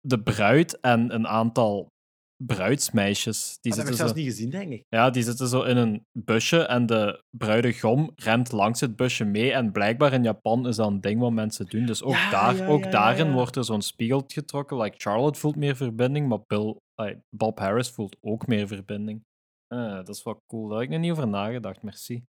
[0.00, 1.88] de bruid en een aantal
[2.36, 3.58] bruidsmeisjes.
[3.60, 4.84] Die dat heb ik zelfs zo, niet gezien, denk ik.
[4.88, 9.52] ja, die zitten zo in een busje en de bruidegom rent langs het busje mee.
[9.52, 11.86] En blijkbaar in Japan is dat een ding wat mensen doen.
[11.86, 14.78] Dus ook, Ja, daar, ja, ook ja, daarin wordt er zo'n spiegel getrokken.
[14.78, 19.22] Like Charlotte voelt meer verbinding, maar Bill, eh, Bob Harris voelt ook meer verbinding.
[19.66, 20.68] Ah, dat is wel cool.
[20.68, 22.24] Daar heb ik nog niet over nagedacht, merci.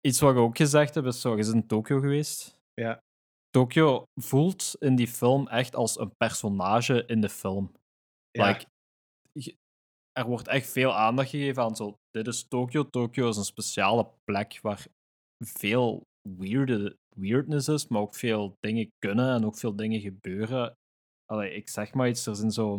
[0.00, 2.60] Iets wat ik ook gezegd heb, is zo, je bent in Tokio geweest.
[2.74, 2.98] Ja.
[3.50, 7.72] Tokio voelt in die film echt als een personage in de film.
[8.42, 9.56] Ja.
[10.12, 11.98] Er wordt echt veel aandacht gegeven aan zo.
[12.10, 12.90] Dit is Tokio.
[12.90, 14.86] Tokio is een speciale plek waar
[15.44, 16.06] veel
[16.38, 20.76] weirde, weirdness is, maar ook veel dingen kunnen en ook veel dingen gebeuren.
[21.26, 22.78] Allee, ik zeg maar iets, er zijn zo.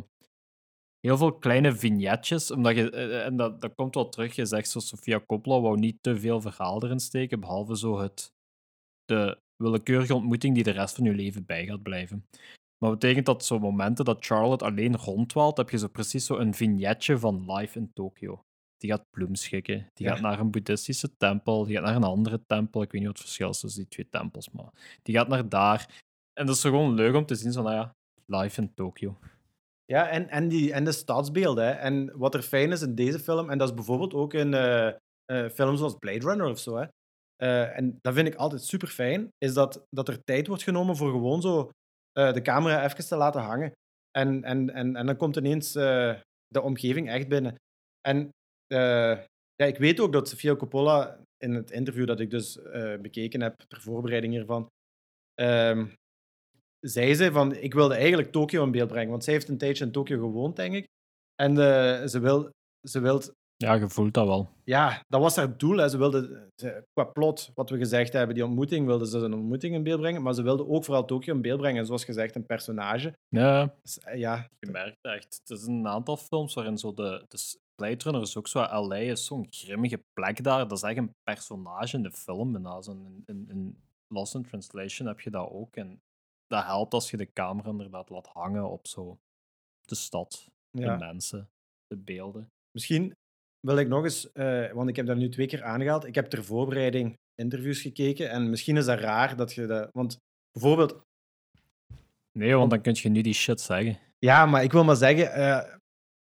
[0.99, 2.51] heel veel kleine vignetjes.
[2.51, 4.35] Omdat je, eh, en dat, dat komt wel terug.
[4.35, 8.33] Je zegt zo, Sofia Coppola wou niet te veel verhaal erin steken, behalve zo het,
[9.05, 12.25] de willekeurige ontmoeting die de rest van je leven bij gaat blijven.
[12.79, 16.53] Maar betekent dat zo momenten dat Charlotte alleen rondwaalt, heb je zo precies zo een
[16.53, 18.43] vignetje van live in Tokio.
[18.77, 19.89] Die gaat bloem schikken.
[19.93, 20.13] Die Ja.
[20.13, 21.63] gaat naar een boeddhistische tempel.
[21.65, 22.81] Die gaat naar een andere tempel.
[22.81, 25.49] Ik weet niet wat het verschil is tussen die twee tempels, maar die gaat naar
[25.49, 26.01] daar.
[26.33, 29.17] En dat is gewoon leuk om te zien, zo, nou ja, live in Tokio.
[29.85, 31.65] Ja, en, en, die, en de stadsbeelden.
[31.65, 31.71] Hè.
[31.71, 34.87] En wat er fijn is in deze film, en dat is bijvoorbeeld ook in eh,
[34.87, 36.75] eh, films zoals Blade Runner of zo.
[36.75, 36.85] Hè.
[37.35, 40.95] Eh, en dat vind ik altijd super fijn, is dat, dat er tijd wordt genomen
[40.95, 41.69] voor gewoon zo
[42.11, 43.71] eh, de camera even te laten hangen.
[44.11, 47.55] En, en, en, en dan komt ineens eh, de omgeving echt binnen.
[48.01, 48.29] En
[48.67, 49.17] eh,
[49.55, 52.59] ja, ik weet ook dat Sofia Coppola in het interview dat ik dus
[53.01, 54.67] bekeken heb ter voorbereiding hiervan,
[55.33, 55.87] ehm,
[56.79, 59.85] zei ze van ik wilde eigenlijk Tokio in beeld brengen, want zij heeft een tijdje
[59.85, 60.87] in Tokio gewoond, denk ik.
[61.35, 61.55] En
[62.09, 62.49] ze wil,
[62.87, 63.21] ze wil,
[63.63, 64.49] Ja, je voelt dat wel.
[64.63, 65.77] ja, dat was haar doel.
[65.77, 65.89] Hè.
[65.89, 69.75] Ze wilde, ze- qua plot, wat we gezegd hebben, die ontmoeting, wilde ze een ontmoeting
[69.75, 71.79] in beeld brengen, maar ze wilde ook vooral Tokio in beeld brengen.
[71.79, 73.17] En zoals gezegd, een personage.
[73.27, 75.39] Ja, Dus, eh, ja, je merkt echt.
[75.43, 77.25] Het is een aantal films waarin zo de.
[77.27, 78.59] Dus Blade Runner is ook zo.
[78.59, 80.67] LA is zo'n grimmige plek daar.
[80.67, 82.55] Dat is echt een personage in de film.
[82.55, 85.75] En zo in, in, in Lost in Translation heb je dat ook.
[85.75, 86.01] En
[86.47, 89.19] dat helpt als je de camera inderdaad laat hangen op zo
[89.81, 90.97] de stad, ja.
[90.97, 91.49] de mensen,
[91.87, 92.49] de beelden.
[92.71, 93.15] Misschien
[93.67, 96.05] wil ik nog eens, eh, want ik heb dat nu twee keer aangehaald.
[96.05, 98.29] Ik heb ter voorbereiding interviews gekeken.
[98.29, 99.89] En misschien is dat raar dat je dat.
[99.91, 100.17] Want
[100.51, 101.01] bijvoorbeeld,
[102.39, 103.99] Nee, want dan kun je nu die shit zeggen.
[104.19, 105.75] Ja, maar ik wil maar zeggen, eh,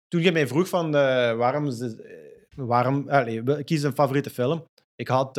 [0.09, 4.65] toen je mij vroeg van eh, waarom, ze, waarom allee, we- kies een favoriete film.
[4.95, 5.35] Ik had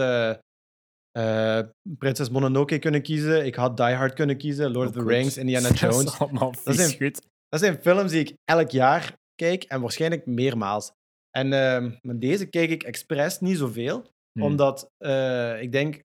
[1.97, 5.13] Prinses Mononoke kunnen kiezen, ik had Die Hard kunnen kiezen, Lord of Ook the.
[5.13, 6.19] Rings, Indiana Dat Jones.
[6.19, 7.21] allemaal is goed.
[7.49, 10.91] Dat zijn films die ik elk jaar kijk en waarschijnlijk meermaals.
[11.37, 14.43] En eh, met deze kijk ik expres niet zoveel, Hmm.
[14.43, 16.03] omdat eh, ik denk,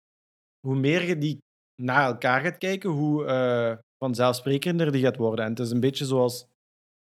[0.67, 1.39] hoe meer je die
[1.83, 5.45] naar elkaar gaat kijken, hoe eh, vanzelfsprekender die gaat worden.
[5.45, 6.47] En het is een beetje zoals,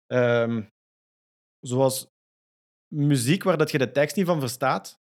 [0.06, 0.62] ehm,
[1.60, 2.06] zoals
[2.94, 4.98] muziek waar dat je de tekst niet van verstaat.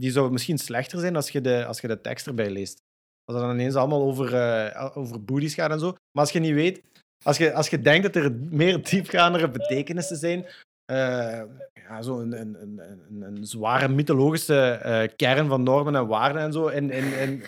[0.00, 2.78] Die zou misschien slechter zijn als je de, als je de tekst erbij leest.
[3.24, 5.90] Als het dan ineens allemaal over, eh over booties gaat en zo.
[5.90, 6.82] Maar als je niet weet,
[7.24, 10.46] als je, als je denkt dat er meer diepgaandere betekenissen zijn,
[10.84, 11.42] eh
[11.88, 16.42] ja, zo een, een, een, een, een zware mythologische eh, kern van normen en waarden
[16.42, 17.42] en zo, en, en, en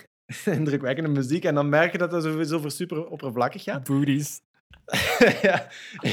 [0.58, 3.84] indrukwekkende muziek, en dan merk je dat het sowieso over super oppervlakkig gaat.
[3.84, 4.40] Booties.
[5.42, 5.68] ja,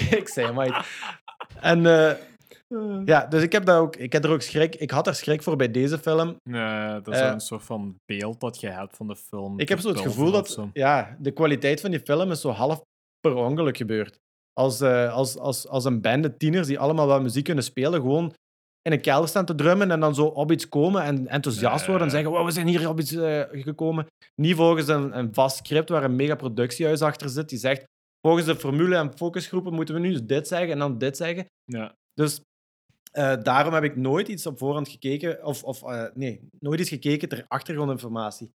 [0.10, 0.88] ik zei maar.
[1.62, 2.14] En eh,
[3.06, 4.76] ja, dus ik heb, daar ook, ik heb er ook schrik.
[4.76, 6.36] Ik had er schrik voor bij deze film.
[6.44, 9.60] Nee, dat is wel een soort van beeld dat je hebt van de film.
[9.60, 10.70] Ik heb zo het gevoel dat zo.
[10.74, 12.82] ja, de kwaliteit van die film is zo half
[13.20, 14.20] per ongeluk gebeurd.
[14.54, 18.34] Als, eh, als, als, als een bende tieners die allemaal wel muziek kunnen spelen, gewoon
[18.82, 22.06] in een kelder staan te drummen en dan zo op iets komen en enthousiast worden
[22.06, 24.08] en zeggen: wow, we zijn hier op iets eh, gekomen.
[24.36, 27.84] Niet volgens een, een vast script waar een mega productiehuis achter zit die zegt:
[28.28, 31.46] volgens de formule en focusgroepen moeten we nu dit zeggen en dan dit zeggen.
[31.64, 31.96] Ja.
[32.14, 32.42] Dus
[33.12, 35.82] eh, daarom heb ik nooit iets op voorhand gekeken, of, of
[36.14, 38.50] nee, nooit iets gekeken ter achtergrondinformatie.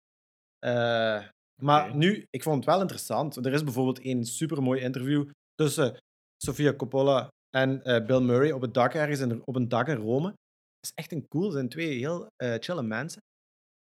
[1.63, 3.37] Maar nu, ik vond het wel interessant.
[3.37, 5.99] Er is bijvoorbeeld een supermooi interview tussen
[6.45, 9.97] Sofia Coppola en eh, Bill Murray op het dak ergens in, op een dak in
[9.97, 10.29] Rome.
[10.29, 13.21] Dat is echt een cool, zijn twee heel eh chille mensen.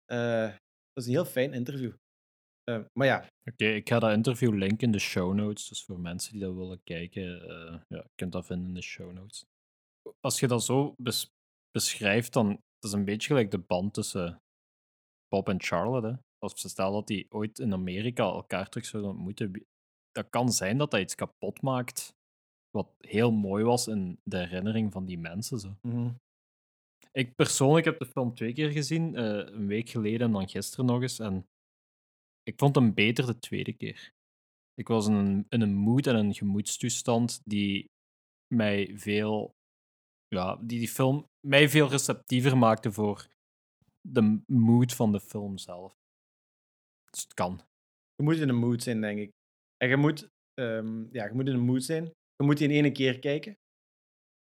[0.04, 0.48] Eh,
[0.92, 1.92] dat is een heel fijn interview.
[2.98, 5.68] Maar ja, Oké, ik ga dat interview linken in de show notes.
[5.68, 7.24] Dus voor mensen die dat willen kijken,
[7.88, 9.44] ja, je kunt dat vinden in de show notes.
[10.20, 11.30] Als je dat zo bes-
[11.70, 14.36] beschrijft, dan is een beetje gelijk de band tussen
[15.28, 16.06] Bob en Charlotte.
[16.06, 16.14] Hè?
[16.38, 19.66] Als ze stel dat die ooit in Amerika elkaar terug zouden ontmoeten,
[20.12, 22.14] dat kan zijn dat dat iets kapot maakt.
[22.70, 25.58] Wat heel mooi was in de herinnering van die mensen.
[25.58, 25.76] Zo.
[27.12, 30.84] Ik persoonlijk heb de film twee keer gezien, eh, een week geleden en dan gisteren
[30.84, 31.18] nog eens.
[31.18, 31.46] En
[32.42, 34.12] ik vond hem beter de tweede keer.
[34.74, 37.90] Ik was in een, in een mood en een gemoedstoestand die
[38.54, 39.54] mij veel,
[40.28, 43.28] ja, die die film mij veel receptiever maakte voor
[44.08, 45.94] de mood van de film zelf.
[47.10, 47.60] Dus het kan.
[48.14, 49.30] je moet in een mood zijn, denk ik.
[49.82, 52.04] En je moet, ehm, ja, je moet in een mood zijn.
[52.36, 53.54] Je moet die in één keer kijken.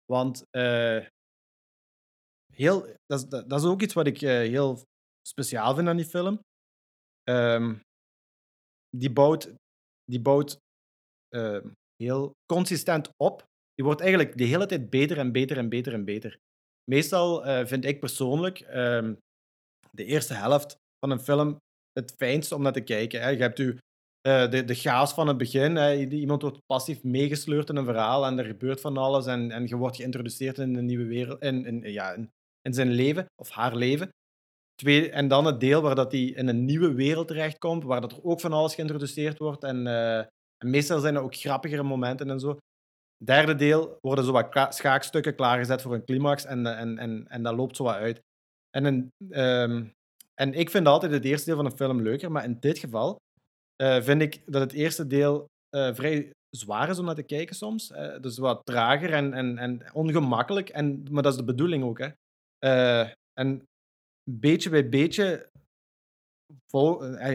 [0.05, 1.05] Want eh,
[2.53, 4.81] heel, dat, dat, is ook iets wat ik eh, heel
[5.27, 6.39] speciaal vind aan die film.
[7.23, 7.75] Ehm,
[8.97, 9.53] die bouwt,
[10.03, 10.57] die bouwt
[11.27, 13.45] ehm, heel consistent op.
[13.73, 16.37] Die wordt eigenlijk de hele tijd beter en beter en beter en beter.
[16.91, 18.57] Meestal eh, vind ik persoonlijk
[19.91, 21.57] de eerste helft van een film
[21.91, 23.31] het fijnste om naar te kijken.
[23.31, 23.77] Je hebt je
[24.25, 25.75] eh, de, de chaos van het begin.
[25.75, 25.95] Hè.
[25.95, 29.25] Iemand wordt passief meegesleurd in een verhaal en er gebeurt van alles.
[29.25, 32.13] En, en je wordt geïntroduceerd in een nieuwe wereld, in, in, ja,
[32.61, 34.09] in, zijn leven of haar leven.
[34.75, 38.11] Twee, en dan het deel waar dat hij in een nieuwe wereld terechtkomt, waar dat
[38.11, 39.63] er ook van alles geïntroduceerd wordt.
[39.63, 40.17] En, eh,
[40.57, 42.57] en meestal zijn er ook grappigere momenten en zo.
[43.23, 47.43] Derde deel worden zo wat schaakstukken klaargezet voor een climax en, eh, en, en, en
[47.43, 48.21] dat loopt zo wat uit.
[48.69, 49.85] En, een, ehm,
[50.33, 53.17] en ik vind altijd het eerste deel van een film leuker, maar in dit geval
[53.75, 57.55] eh, vind ik dat het eerste deel eh, vrij zwaar is om naar te kijken
[57.55, 57.87] soms.
[58.21, 61.99] Dus wat trager en, en, en ongemakkelijk, en, maar dat is de bedoeling ook.
[61.99, 62.09] Hè.
[63.33, 63.63] En
[64.31, 65.49] beetje bij beetje,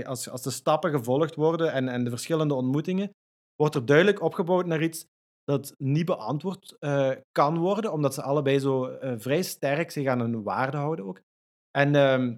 [0.05, 3.11] als, als de stappen gevolgd worden en, en de verschillende ontmoetingen,
[3.55, 5.07] wordt er duidelijk opgebouwd naar iets
[5.44, 6.76] dat niet beantwoord
[7.33, 11.20] kan worden, omdat ze allebei zo vrij sterk zich aan hun waarde houden ook.
[11.70, 12.37] En, ehm,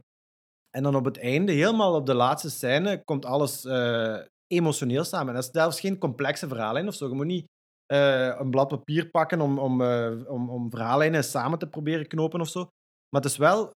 [0.76, 5.28] en dan op het einde, helemaal op de laatste scène, komt alles eh, emotioneel samen.
[5.28, 7.08] En dat is zelfs geen complexe verhaallijn of zo.
[7.08, 7.46] Je moet niet
[7.86, 12.40] eh, een blad papier pakken om, om, eh, om, om verhaallijnen samen te proberen knopen
[12.40, 12.60] of zo.
[13.08, 13.70] Maar het is wel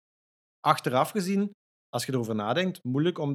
[0.60, 1.52] achteraf gezien,
[1.90, 3.32] als je erover nadenkt, moeilijk om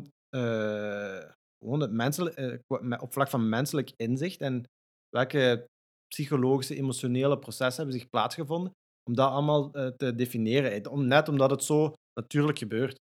[3.00, 4.62] op vlak van menselijk inzicht en
[5.08, 5.66] welke
[6.08, 8.72] psychologische, emotionele processen hebben zich plaatsgevonden,
[9.08, 11.06] om dat allemaal te definiëren.
[11.08, 12.98] Net omdat het zo natuurlijk gebeurt.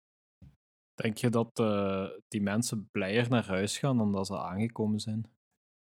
[0.94, 5.24] Denk je dat eh, die mensen blijer naar huis gaan dan dat ze aangekomen zijn?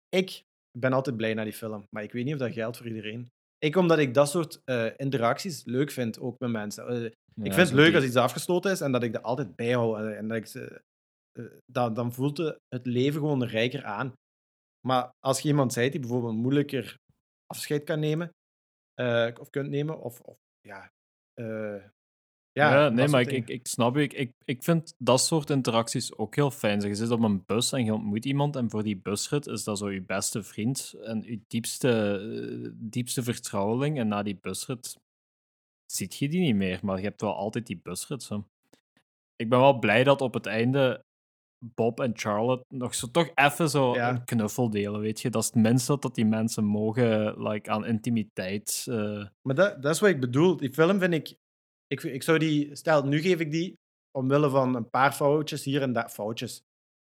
[0.08, 0.42] Ik
[0.78, 3.28] ben altijd blij naar die film, maar ik weet niet of dat geldt voor iedereen.
[3.58, 6.86] Ik, omdat ik dat soort eh, interacties leuk vind, ook met mensen.
[6.88, 7.04] Eh,
[7.42, 10.14] ik vind het leuk als iets afgesloten is en dat ik dat altijd bijhoud.
[10.14, 10.80] En dat ik
[11.72, 12.38] dan, dan voelt
[12.68, 14.12] het leven gewoon rijker aan.
[14.86, 16.96] Maar als je iemand bent die bijvoorbeeld moeilijker
[17.46, 18.30] afscheid kan nemen,
[19.40, 20.90] of kunt nemen, of, of ja.
[22.56, 24.02] Ja, nee, maar ik, ik, ik snap je.
[24.02, 26.80] Ik, ik, ik vind dat soort interacties ook heel fijn.
[26.80, 29.64] Zeg, je zit op een bus en je ontmoet iemand en voor die busrit is
[29.64, 31.90] dat zo je beste vriend en je diepste,
[32.62, 33.98] eh, diepste vertrouweling.
[33.98, 34.96] En na die busrit
[35.92, 38.22] ziet je die niet meer, maar je hebt wel altijd die busrit.
[38.22, 38.46] Zo.
[39.36, 41.04] Ik ben wel blij dat op het einde
[41.74, 44.10] Bob en Charlotte nog zo toch even zo Ja.
[44.10, 45.30] een knuffel delen, weet je.
[45.30, 48.86] Dat is het minste dat die mensen mogen like, aan intimiteit...
[48.88, 50.56] eh, Maar dat, dat is wat ik bedoel.
[50.56, 51.36] Die film vind ik,
[51.86, 52.02] ik.
[52.02, 52.76] Ik zou die.
[52.76, 53.74] Stel, nu geef ik die
[54.18, 56.08] omwille van een paar foutjes hier en daar.
[56.08, 56.60] Foutjes.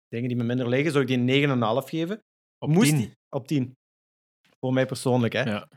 [0.08, 2.20] Dingen die me minder liggen, zou ik die een 9,5 geven.
[2.58, 2.98] op Moest 10.
[2.98, 3.74] die- op 10.
[4.60, 5.42] Voor mij persoonlijk, hè.
[5.44, 5.68] Ja.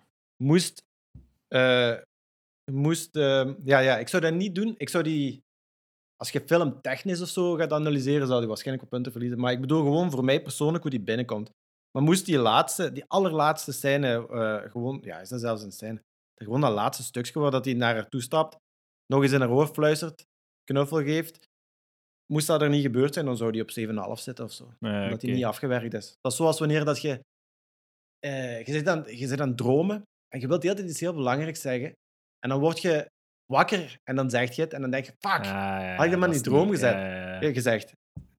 [0.43, 0.83] Moest.
[1.49, 1.99] eh,
[2.73, 4.75] moest eh, ja, ja, ik zou dat niet doen.
[4.77, 5.43] Ik zou die.
[6.17, 9.39] Als je film technisch of zo gaat analyseren, zou die waarschijnlijk op punten verliezen.
[9.41, 11.51] Maar ik bedoel gewoon voor mij persoonlijk hoe die binnenkomt.
[11.91, 16.03] Maar moest die laatste, die allerlaatste scène, eh, gewoon, ja, is dat zelfs een scène?
[16.35, 18.57] Gewoon dat laatste stukje waar dat hij naar haar toe stapt,
[19.13, 20.27] nog eens in haar oor fluistert,
[20.65, 21.49] knuffel geeft.
[22.33, 23.71] Moest dat er niet gebeurd zijn, dan zou die op
[24.19, 24.75] 7,5 zitten of zo.
[24.81, 26.17] Ja, omdat hij niet afgewerkt is.
[26.21, 27.21] Dat is zoals wanneer dat je,
[28.19, 30.91] eh, je, zit aan, je zit aan het dromen en je wilt de hele tijd
[30.91, 31.93] iets heel belangrijks zeggen.
[32.39, 33.11] En dan word je
[33.47, 35.47] wakker en dan zeg je het en dan denk je, fuck,
[35.97, 36.95] had ik dat maar in die droom gezet?
[37.43, 37.93] Ja, gezegd.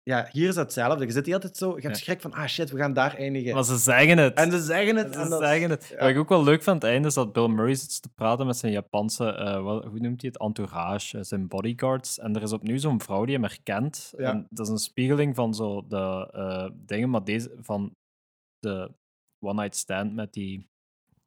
[0.04, 1.06] Ja, hier is hetzelfde.
[1.06, 3.16] Je zit de hele tijd zo, je hebt schrik van, ah shit, we gaan daar
[3.16, 3.54] eindigen.
[3.54, 4.34] Maar ze zeggen het.
[4.34, 5.14] En ze zeggen het.
[5.14, 5.88] Ze dat- zeggen het.
[5.88, 6.00] ja.
[6.00, 8.10] Wat ik ook wel leuk vind aan het einde is dat Bill Murray zit te
[8.10, 10.42] praten met zijn Japanse, eh, wat, hoe noemt hij het?
[10.42, 12.20] Entourage, eh, zijn bodyguards.
[12.20, 14.14] En er is opnieuw zo'n vrouw die hem herkent.
[14.18, 14.32] Ja.
[14.32, 17.96] En dat is een spiegeling van zo de eh, dingen, maar deze van
[18.60, 18.92] de
[19.40, 20.68] one night stand met die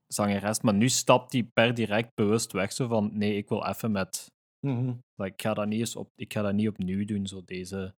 [0.06, 0.60] zangeres.
[0.60, 2.72] Maar nu stapt hij per direct bewust weg.
[2.72, 4.30] Zo van nee, ik wil even met.
[4.66, 4.94] Mhm.
[5.14, 7.26] Like, ik, ga dat niet eens op, ik ga dat niet opnieuw doen.
[7.26, 7.94] Zo deze.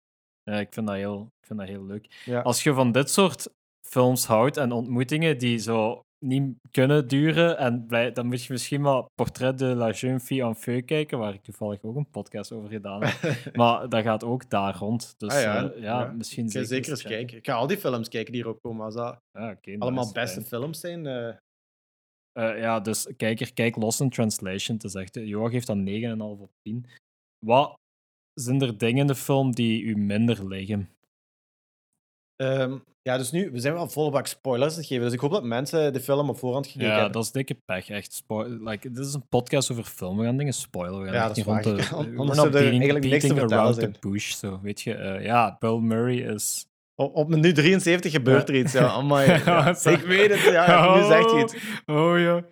[0.49, 2.41] Ja, ik, vind dat heel, ik vind dat heel leuk Ja.
[2.41, 3.49] als je van dit soort
[3.87, 8.81] films houdt en ontmoetingen die zo niet kunnen duren, en blij, dan moet je misschien
[8.81, 12.53] maar Portrait de la jeune fille en feu kijken, waar ik toevallig ook een podcast
[12.53, 13.55] over gedaan heb.
[13.61, 15.15] maar dat gaat ook daar rond.
[15.19, 17.17] Dus Ah, ja, ja, ja, misschien Ik ga zeker, zeker eens checken.
[17.19, 17.37] kijken.
[17.39, 18.85] Ik ga al die films kijken die erop komen.
[18.85, 19.19] Als dat
[19.79, 21.07] allemaal nice, beste films zijn.
[21.07, 21.29] eh,
[22.33, 24.77] Eh, ja, dus kijker, kijk Lost in Translation.
[24.77, 26.87] Het is echt, eh, Joa geeft dan 9,5 op 10.
[27.47, 27.75] Wat
[28.41, 30.89] zijn er dingen in de film die u minder liggen?
[32.37, 35.05] ehm, ja, dus nu, we zijn wel volle bak spoilers het geven.
[35.05, 37.13] Dus ik hoop dat mensen de film op voorhand gekeken Ja, hebben.
[37.13, 37.89] dat is dikke pech.
[37.89, 38.23] Echt.
[38.65, 40.19] Like, dit is een podcast over film.
[40.19, 40.99] We gaan dingen spoilen.
[41.01, 41.63] We gaan Ja, dat is waar.
[41.63, 44.33] de- anders er beating- eigenlijk niks te vertellen the bush.
[44.35, 46.67] Zo, weet je, eh, ja, Bill Murray is...
[46.95, 48.73] Op, op minuut 73 gebeurt er iets.
[48.73, 49.77] Ja, amai, ja.
[49.83, 51.57] Ja, ik weet het, ja, nu zegt hij het.
[51.87, 52.45] Oh ja.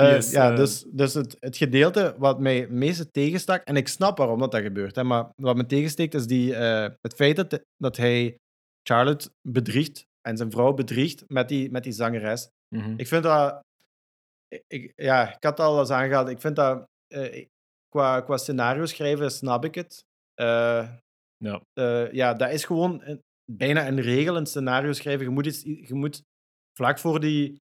[0.00, 0.56] Eh, Yes, ja, eh.
[0.56, 4.52] dus, dus het, het gedeelte wat mij het meeste tegenstak, en ik snap waarom dat,
[4.52, 8.36] dat gebeurt, hè, maar wat me tegensteekt is die, eh, het feit dat, dat hij
[8.88, 12.48] Charlotte bedriegt en zijn vrouw bedriegt met die, met die zangeres.
[12.74, 12.94] Mhm.
[12.96, 13.60] Ik vind dat.
[14.66, 16.28] Ik, ja, ik had het al eens aangehaald.
[16.28, 16.88] Ik vind dat.
[17.88, 20.04] qua, qua scenario schrijven snap ik het.
[21.36, 21.60] Ja.
[22.12, 23.02] ja, dat is gewoon.
[23.04, 25.24] een- bijna een regel, een scenario schrijven.
[25.24, 26.22] Je moet, iets, je moet
[26.78, 27.60] vlak voor die...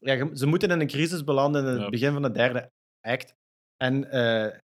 [0.00, 1.88] Ja, ze moeten in een crisis belanden in het Ja.
[1.88, 3.34] begin van de derde act.
[3.76, 4.58] En eh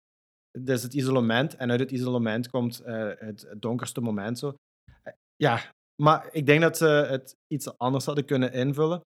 [0.64, 1.56] is het isolement.
[1.56, 4.38] En uit het isolement komt eh, het, het donkerste moment.
[4.38, 4.54] Zo.
[5.02, 5.60] Eh, ja,
[6.02, 9.00] maar ik denk dat ze het iets anders hadden kunnen invullen.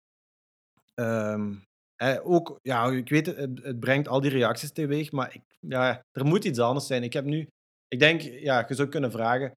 [0.94, 1.54] Ehm,
[1.96, 5.42] eh, ook, ja, ik weet het, het, het brengt al die reacties teweeg, maar ik,
[5.60, 7.02] ja, er moet iets anders zijn.
[7.02, 7.48] Ik heb nu,
[7.88, 9.52] ik denk, ja, je zou kunnen vragen,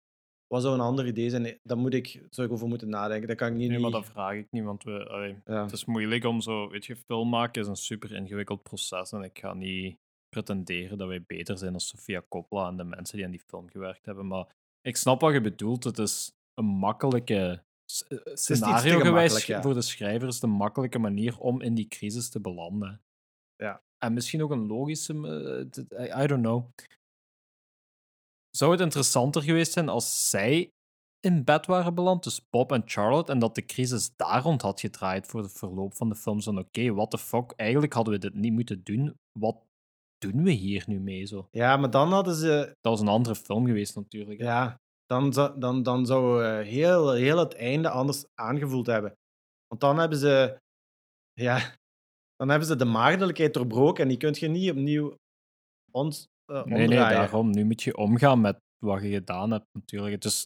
[0.48, 1.60] wat zou een ander idee zijn?
[1.64, 3.28] Daar moet ik, zou ik over moeten nadenken.
[3.28, 3.70] Dat kan ik niet.
[3.70, 5.64] Nee, maar dat vraag ik niet, want we, allee, ja.
[5.64, 9.22] het is moeilijk om zo, weet je, film maken is een super ingewikkeld proces en
[9.22, 9.98] ik ga niet
[10.30, 13.70] pretenderen dat wij beter zijn dan Sofia Coppola en de mensen die aan die film
[13.70, 14.48] gewerkt hebben, maar
[14.82, 15.84] ik snap wat je bedoelt.
[15.84, 17.64] Het is een makkelijke
[18.08, 19.62] eh, scenario gewijs ja.
[19.62, 23.02] voor de schrijvers de makkelijke manier om in die crisis te belanden.
[23.56, 23.82] Ja.
[23.98, 25.14] En misschien ook een logische,
[25.90, 26.66] eh, I don't know.
[28.58, 30.72] Zou het interessanter geweest zijn als zij
[31.20, 34.80] in bed waren beland, dus Bob en Charlotte, en dat de crisis daar rond had
[34.80, 36.42] gedraaid voor de verloop van de film?
[36.42, 39.16] Van oké, what the fuck, eigenlijk hadden we dit niet moeten doen.
[39.40, 39.66] Wat
[40.18, 41.26] doen we hier nu mee?
[41.26, 41.48] Zo?
[41.52, 44.42] ja, maar dan hadden ze, Dat was een andere film geweest natuurlijk.
[44.42, 49.12] ja, dan, zou- dan, dan zou eh, heel, heel het einde anders aangevoeld hebben.
[49.68, 50.58] Want dan hebben ze,
[51.34, 51.76] ja,
[52.36, 55.16] dan hebben ze de maagdelijkheid doorbroken en die kun je niet opnieuw
[55.92, 57.50] ons, eh, Nee, nee, daarom.
[57.52, 60.14] Nu moet je omgaan met wat je gedaan hebt natuurlijk.
[60.14, 60.40] Het, is,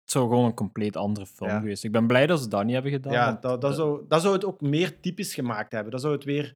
[0.00, 1.58] het zou gewoon een compleet andere film Ja.
[1.58, 1.84] geweest.
[1.84, 3.12] Ik ben blij dat ze dat niet hebben gedaan.
[3.12, 5.92] Ja, want dat, dat, zou, dat zou het ook meer typisch gemaakt hebben.
[5.92, 6.52] Dat zou het weer...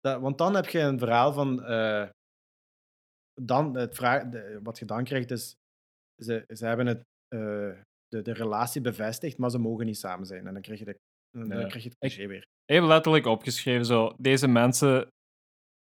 [0.00, 1.62] Dat, want dan heb je een verhaal van...
[1.64, 2.08] eh,
[3.42, 5.54] dan, het vraag, de- wat je dan krijgt is...
[6.22, 10.46] Ze, ze hebben het, eh, de, de relatie bevestigd, maar ze mogen niet samen zijn.
[10.46, 10.96] En dan krijg je, de,
[11.30, 12.42] dan krijg je het cliché weer.
[12.64, 15.08] Ik heb letterlijk opgeschreven, zo, deze mensen,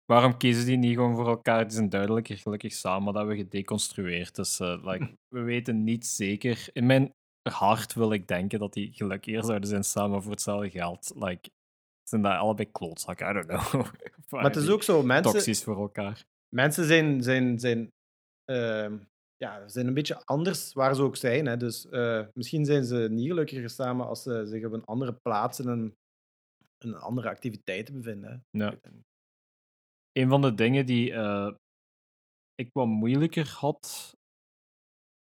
[0.10, 1.64] waarom kiezen die niet gewoon voor elkaar?
[1.64, 4.36] Die zijn duidelijker gelukkig samen, dat we gedeconstrueerd.
[4.36, 6.70] Dus eh, like, we weten niet zeker.
[6.74, 7.14] In mijn
[7.50, 11.12] hart wil ik denken dat die gelukkiger zouden zijn samen voor hetzelfde geld.
[11.16, 11.50] Like,
[12.04, 13.86] zijn daar allebei klootzakken, I don't know.
[14.30, 16.26] Maar het is ook zo, mensen, Toxisch voor elkaar.
[16.56, 17.92] mensen zijn, zijn, zijn,
[18.46, 18.98] ehm,
[19.38, 21.46] ja, zijn een beetje anders waar ze ook zijn.
[21.46, 21.58] Hè.
[21.58, 25.60] Dus eh, misschien zijn ze niet gelukkiger samen als ze zich op een andere plaats
[25.60, 25.96] en een,
[26.78, 28.44] een andere activiteiten bevinden.
[28.52, 28.64] hè.
[28.64, 28.80] Ja.
[30.12, 31.52] Een van de dingen die eh,
[32.56, 34.14] ik wat moeilijker had,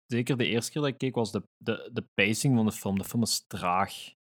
[0.06, 2.98] zeker de eerste keer dat ik keek, was de, de, de pacing van de film.
[2.98, 4.16] De film is traag.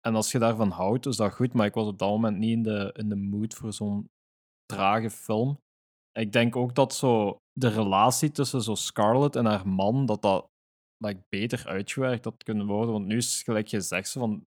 [0.00, 2.52] En als je daarvan houdt, is dat goed, maar ik was op dat moment niet
[2.52, 4.10] in de, in de mood voor zo'n
[4.64, 5.58] trage film.
[6.12, 10.48] Ik denk ook dat zo de relatie tussen zo Scarlett en haar man, dat dat
[11.04, 12.92] like, beter uitgewerkt had kunnen worden.
[12.92, 14.46] Want nu is het gelijk gezegd, van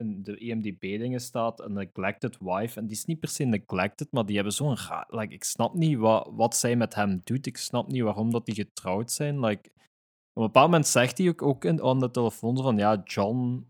[0.00, 2.78] in de E IMDb-dingen staat een neglected wife.
[2.78, 5.06] En die is niet per se neglected, maar die hebben zo'n raar...
[5.08, 7.46] Like, ik snap niet wat, wat zij met hem doet.
[7.46, 9.40] Ik snap niet waarom dat die getrouwd zijn.
[9.40, 9.70] Like,
[10.32, 13.66] op een bepaald moment zegt hij ook, ook in, aan de telefoon van ja, John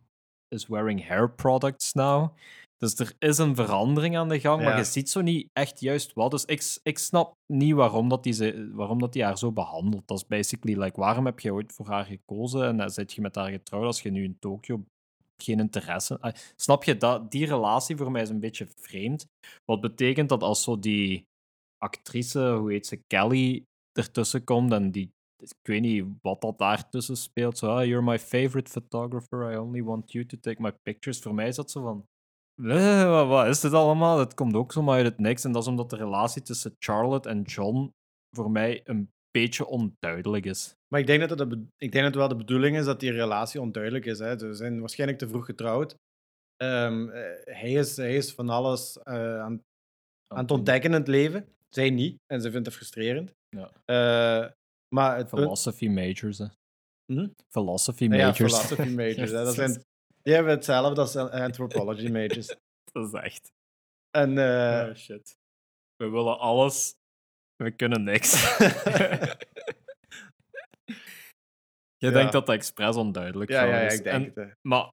[0.49, 2.37] is wearing hair products now.
[2.77, 6.13] Dus er is een verandering aan de gang, maar je ziet zo niet echt juist
[6.13, 6.31] wat.
[6.31, 10.09] Dus ik, ik snap niet waarom, dat die ze, waarom dat die haar zo behandelt.
[10.09, 13.21] Dat is basically, like, waarom heb je ooit voor haar gekozen en dan zit je
[13.21, 14.85] met haar getrouwd als je nu in Tokio
[15.43, 16.21] geen interesse...
[16.21, 19.27] Ah, snap je, dat, die relatie voor mij is een beetje vreemd.
[19.65, 21.27] Wat betekent dat als zo die
[21.79, 25.11] actrice, hoe heet ze, Kelly, ertussen komt en die...
[25.43, 27.59] Ik weet niet wat dat daartussen speelt.
[27.59, 31.19] Zo, ah, you're my favorite photographer, I only want you to take my pictures.
[31.19, 32.07] Voor mij is dat zo van...
[32.71, 34.17] "Eh, wat, is dit allemaal?
[34.17, 35.45] Dat komt ook zomaar uit het niks.
[35.45, 37.93] En dat is omdat de relatie tussen Charlotte en John
[38.37, 40.75] voor mij een beetje onduidelijk is.
[40.89, 43.01] Maar ik denk dat het, de be- ik denk dat wel de bedoeling is dat
[43.01, 44.19] die relatie onduidelijk is.
[44.19, 44.39] Hè.
[44.39, 45.95] Ze zijn waarschijnlijk te vroeg getrouwd.
[46.57, 49.61] Ehm, eh, hij, is, hij is van alles eh, aan,
[50.33, 51.49] aan het ontdekken in het leven.
[51.69, 52.17] Zij niet.
[52.27, 53.33] En ze vindt het frustrerend.
[53.57, 53.71] Ja.
[53.85, 54.51] Eh,
[54.95, 56.47] maar het punt- Philosophy majors, hè.
[57.13, 57.29] Hm?
[57.49, 58.37] Philosophy Ja, majors.
[58.37, 59.31] philosophy majors.
[59.31, 59.45] hè.
[59.45, 59.83] Dat zijn,
[60.23, 62.47] die hebben hetzelfde als anthropology majors.
[62.93, 63.53] Dat is echt...
[64.11, 65.37] En oh, shit.
[65.97, 66.95] We willen alles.
[67.63, 68.33] We kunnen niks.
[71.97, 72.11] Je Ja.
[72.13, 73.95] denkt dat dat expres onduidelijk ja, ja, zou ja, is.
[73.99, 74.35] ik denk En- het.
[74.35, 74.55] hè.
[74.69, 74.91] Maar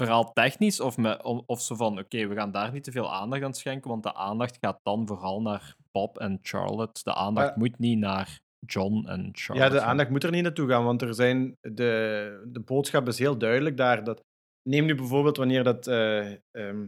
[0.00, 3.42] verhaal technisch of, met, of, zo van, oké, we gaan daar niet te veel aandacht
[3.42, 7.00] aan schenken, want de aandacht gaat dan vooral naar Bob en Charlotte.
[7.04, 9.72] De aandacht Maar- moet niet naar John en Ja, Charlotte.
[9.72, 9.88] de gaan.
[9.88, 13.76] aandacht moet er niet naartoe gaan, want er zijn de, de boodschap is heel duidelijk
[13.76, 14.04] daar.
[14.04, 14.20] Dat,
[14.68, 16.86] neem nu bijvoorbeeld wanneer dat, eh, ehm,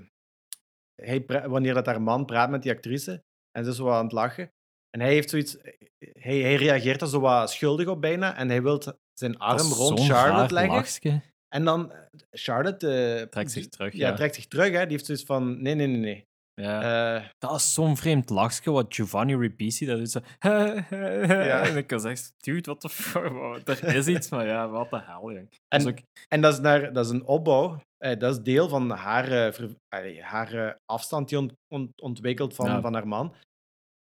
[1.03, 4.05] hij wanneer dat haar man praat met die actrice en ze is zo wat aan
[4.05, 4.51] het lachen.
[4.91, 5.57] En hij heeft zoiets,
[5.99, 8.83] hij, hij reageert er zo wat schuldig op bijna en hij wil
[9.15, 10.75] zijn arm rond Charlotte leggen.
[10.75, 11.21] lachske.
[11.49, 11.99] En dan, eh,
[12.31, 13.17] Charlotte...
[13.21, 14.15] eh, Trekt zich terug, Ja, ja.
[14.15, 14.71] trekt zich terug.
[14.73, 14.81] Hè.
[14.81, 16.25] Die heeft zoiets van, nee, nee, nee, nee.
[16.61, 17.17] Ja.
[17.17, 20.21] Eh, dat is zo'n vreemd lachje wat Giovanni Ribisi dat is zo.
[20.91, 23.69] En ik was echt, dude, what the fuck?
[23.83, 25.49] Er is iets, maar ja, wat de hel, jong.
[25.69, 27.81] En- ook- En dat is, naar, dat is een opbouw.
[28.05, 29.75] Eh, dat is deel van haar, ver-
[30.21, 32.81] haar afstand die ont, ont- ontwikkelt van, Ja.
[32.81, 33.35] van haar man.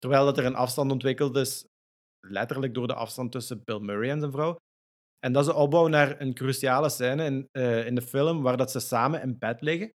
[0.05, 1.65] Terwijl dat er een afstand ontwikkeld is,
[2.27, 4.55] letterlijk door de afstand tussen Bill Murray en zijn vrouw.
[5.19, 8.57] En dat is de opbouw naar een cruciale scène in, eh, in de film waar
[8.57, 9.93] dat ze samen in bed liggen.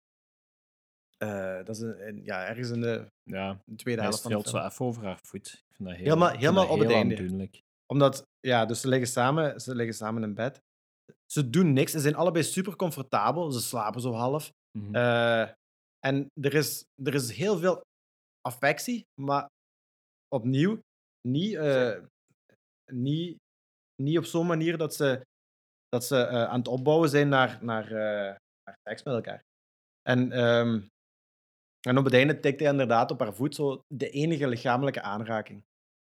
[1.17, 4.41] Eh, dat is een, ja, ergens in de, ja, de tweede hij helft van de
[4.41, 4.61] film.
[4.61, 5.47] zo even over haar voet.
[5.47, 7.17] Ik vind dat heel, Helemaal- helemaal dat op het einde.
[7.17, 7.61] aandoenlijk.
[7.85, 10.61] Omdat, ja, dus ze liggen samen, ze liggen samen in bed.
[11.31, 11.91] Ze doen niks.
[11.91, 13.51] Ze zijn allebei super comfortabel.
[13.51, 14.51] Ze slapen zo half.
[14.77, 14.95] Mhm.
[14.95, 15.41] Eh,
[15.99, 17.81] en er is, er is heel veel
[18.41, 19.47] affectie, maar
[20.27, 20.81] opnieuw
[21.27, 21.99] niet, eh,
[22.91, 23.37] niet,
[24.01, 25.21] niet op zo'n manier dat ze,
[25.89, 29.43] dat ze eh, aan het opbouwen zijn naar, naar, eh, naar seks met elkaar.
[30.01, 30.81] En, ehm,
[31.87, 35.63] en op het einde tikt hij inderdaad op haar voet zo de enige lichamelijke aanraking.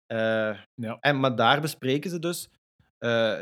[0.07, 0.97] Ja.
[0.99, 2.49] en, maar daar bespreken ze dus,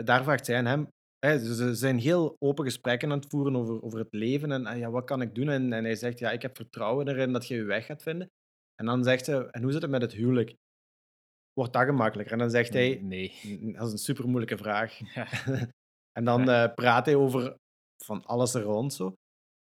[0.05, 0.87] daar vraagt zij aan hem,
[1.19, 4.77] ze, ze zijn heel open gesprekken aan het voeren over, over het leven en, en
[4.77, 5.49] ja, wat kan ik doen?
[5.49, 8.31] En, en hij zegt, ja, ik heb vertrouwen erin dat je je weg gaat vinden.
[8.75, 10.55] En dan zegt ze, en hoe zit het met het huwelijk?
[11.53, 12.33] Wordt dat gemakkelijker?
[12.33, 13.39] En dan zegt hij, Nee.
[13.43, 14.99] "Mm, dat is een super moeilijke vraag.
[15.15, 15.27] Ja.
[16.17, 17.55] en dan eh, praat hij over
[18.03, 19.13] van alles er rond zo.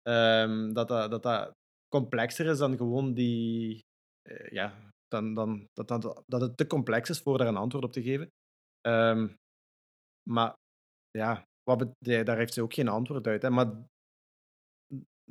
[0.03, 1.51] Ehm, dat, dat, dat dat
[1.89, 3.81] complexer is dan gewoon die,
[4.23, 7.85] eh, ja, dan, dan, dat, dat, dat het te complex is voor daar een antwoord
[7.85, 8.29] op te geven.
[8.81, 9.29] Ehm,
[10.31, 10.55] maar
[11.11, 13.43] ja, wat daar heeft ze ook geen antwoord uit.
[13.43, 13.51] Hè.
[13.51, 13.85] Maar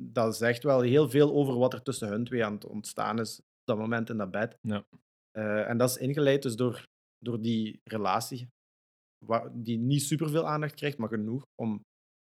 [0.02, 3.38] dat zegt wel heel veel over wat er tussen hun twee aan het ontstaan is
[3.38, 4.56] op dat moment in dat bed.
[4.60, 4.84] Ja.
[5.38, 6.86] Eh, en dat is ingeleid dus door,
[7.18, 8.48] door die relatie,
[9.52, 11.80] die niet superveel aandacht krijgt, maar genoeg om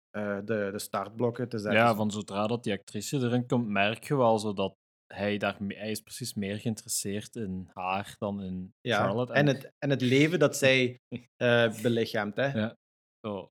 [0.10, 1.80] eh, de, de startblokken te zetten.
[1.80, 4.76] Ja, van zodra dat die actrice erin komt, merk je wel zo dat
[5.14, 9.34] hij daar hij is precies meer geïnteresseerd in haar dan in Ja, Charlotte.
[9.34, 11.00] En, het, en het leven dat zij
[11.36, 12.36] eh belichaamt.
[12.36, 12.48] Hè?
[12.48, 12.76] Ja.
[13.22, 13.50] zo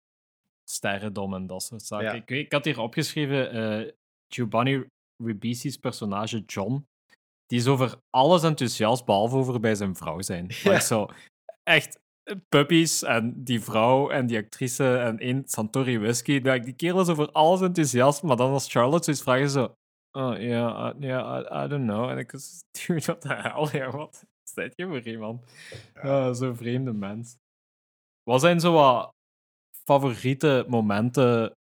[0.71, 2.07] sterrendom en dat soort zaken.
[2.07, 2.13] Ja.
[2.13, 3.95] Ik, ik had hier opgeschreven,
[4.29, 4.87] Giovanni
[5.23, 6.87] Ribisi's personage John,
[7.55, 10.47] die is over alles enthousiast, behalve over bij zijn vrouw zijn.
[10.49, 10.71] Ja.
[10.71, 11.09] Like zo,
[11.63, 12.01] echt
[12.49, 16.33] puppies en die vrouw en die actrice en één Santori Whisky.
[16.33, 19.75] Like, die kerel is over alles enthousiast, maar dan als Charlotte zoiets vraagt, is zo...
[20.11, 22.11] Oh, ja, uh, ja, I, I don't know.
[22.11, 24.25] En ik was, dude, wat de hel, ja, wat
[24.55, 25.45] is je voor iemand?
[26.03, 27.37] Ja, Zo'n vreemde mens.
[28.23, 29.13] Wat zijn zo wat
[29.85, 31.53] favoriete momenten,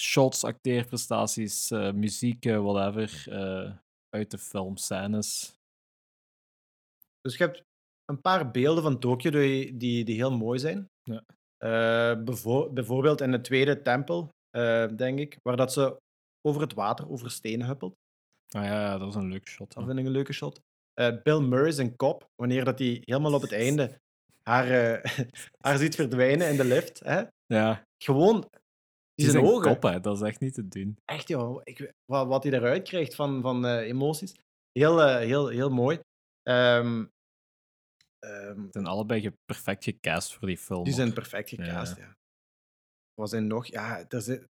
[0.00, 3.72] shots, acteerprestaties, eh, muziek, eh, whatever, eh,
[4.10, 5.56] uit de filmscènes?
[7.20, 7.62] Dus je hebt
[8.04, 10.88] een paar beelden van Tokio die, die, die heel mooi zijn.
[11.02, 11.22] Ja.
[11.56, 15.96] Eh, bevo- bijvoorbeeld in de tweede tempel, eh, denk ik, waar dat ze
[16.46, 17.94] over het water, over stenen huppelt.
[18.56, 19.72] Ah ja, ja, dat is een leuk shot.
[19.74, 20.60] Dat vind ik een leuke shot.
[20.94, 24.00] Eh, Bill Murray zijn kop, wanneer dat hij helemaal op het einde
[24.48, 24.66] haar,
[25.64, 26.98] haar ziet verdwijnen in de lift.
[27.00, 27.22] Hè?
[27.46, 28.50] Ja, Gewoon,
[29.22, 29.72] die zijn ogen.
[29.72, 30.96] kop, hè, dat is echt niet te doen.
[31.04, 31.60] Echt, joh.
[31.64, 34.34] Ik, wat, wat hij eruit krijgt van, van eh, emoties.
[34.72, 36.00] Heel, eh, heel, heel mooi.
[36.42, 37.04] Ehm,
[38.20, 40.84] Ze zijn allebei perfect gecast voor die film.
[40.84, 41.64] die zijn perfect Ja.
[41.64, 42.16] gecast, ja.
[43.14, 43.66] Wat zijn nog?
[43.66, 44.46] Ja, er zijn,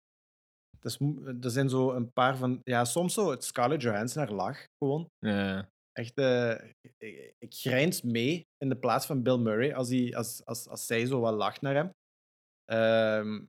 [0.80, 0.98] er
[1.42, 2.60] er zijn zo een paar van...
[2.64, 5.08] Ja, soms zo het Scarlett Johansson haar lach, gewoon.
[5.20, 5.70] Ja.
[5.92, 10.46] Echt, eh, ik, ik grijns mee in de plaats van Bill Murray als, hij, als,
[10.46, 11.90] als, als zij zo wat lacht naar hem.
[12.66, 13.44] Ehm,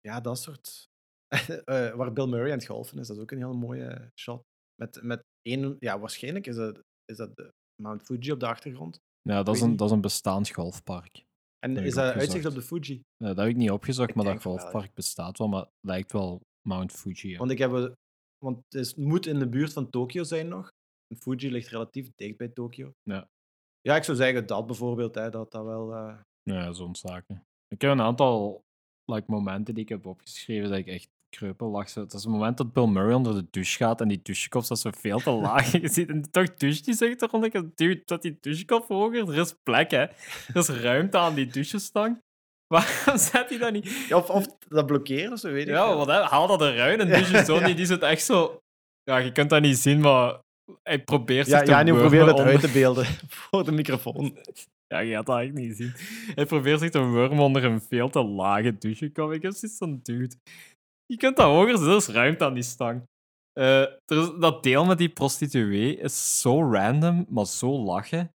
[0.00, 0.86] ja, dat soort.
[1.64, 4.42] Eh, waar Bill Murray aan het golfen is, dat is ook een heel mooie shot.
[4.74, 7.50] Met, met één, ja, waarschijnlijk is dat, is dat de
[7.82, 8.98] Mount Fuji op de achtergrond.
[9.22, 11.22] ja, dat is, een, dat is een bestaand golfpark.
[11.58, 12.14] En is dat opgezocht.
[12.20, 13.00] uitzicht op de Fuji?
[13.16, 14.60] Eh, dat heb ik niet opgezocht, Ik maar dat wel, ja.
[14.60, 17.28] golfpark bestaat wel, maar het lijkt wel Mount Fuji.
[17.30, 17.38] ja.
[17.38, 17.70] Want, ik heb,
[18.38, 20.68] want het is, moet in de buurt van Tokio zijn nog.
[21.06, 22.92] En Fuji ligt relatief dicht bij Tokio.
[23.02, 23.28] Ja.
[23.80, 25.94] Ja, ik zou zeggen dat bijvoorbeeld, hè, dat dat wel...
[25.94, 27.42] eh, Ja, zo'n zaken.
[27.68, 28.60] Ik heb een aantal
[29.14, 31.92] like, momenten die ik heb opgeschreven dat ik echt kreupel lag.
[31.92, 34.78] Dat is het moment dat Bill Murray onder de douche gaat en die douchekop staat
[34.78, 35.72] zo veel te laag.
[35.82, 39.28] Je ziet en toch douche die zegt toch ik dude, dat die douchekop hoger?
[39.28, 40.02] Er is plek, hè.
[40.02, 42.20] Er is ruimte aan die douchestang.
[42.74, 44.12] Waarom zet hij dat niet?
[44.12, 47.00] Of, of dat blokkeren, of zo weet ik Ja, wat, hè, haal dat eruit.
[47.00, 48.60] En douche zo niet, die zit echt zo...
[49.02, 50.40] Ja, je kunt dat niet zien, maar
[50.82, 54.38] hij probeert zich Ja, te ja nu probeer het uit te beelden voor de microfoon.
[54.88, 55.92] Ja, je gaat dat eigenlijk niet zien.
[56.34, 59.32] Hij probeert zich te wurmen onder een veel te lage douchekop.
[59.32, 60.34] Ik heb zoiets van, dude.
[61.06, 63.02] Je kunt dat hoger zetten, is ruimte aan die stang.
[64.06, 68.30] Is, dat deel met die prostituee is zo random, maar zo lachen.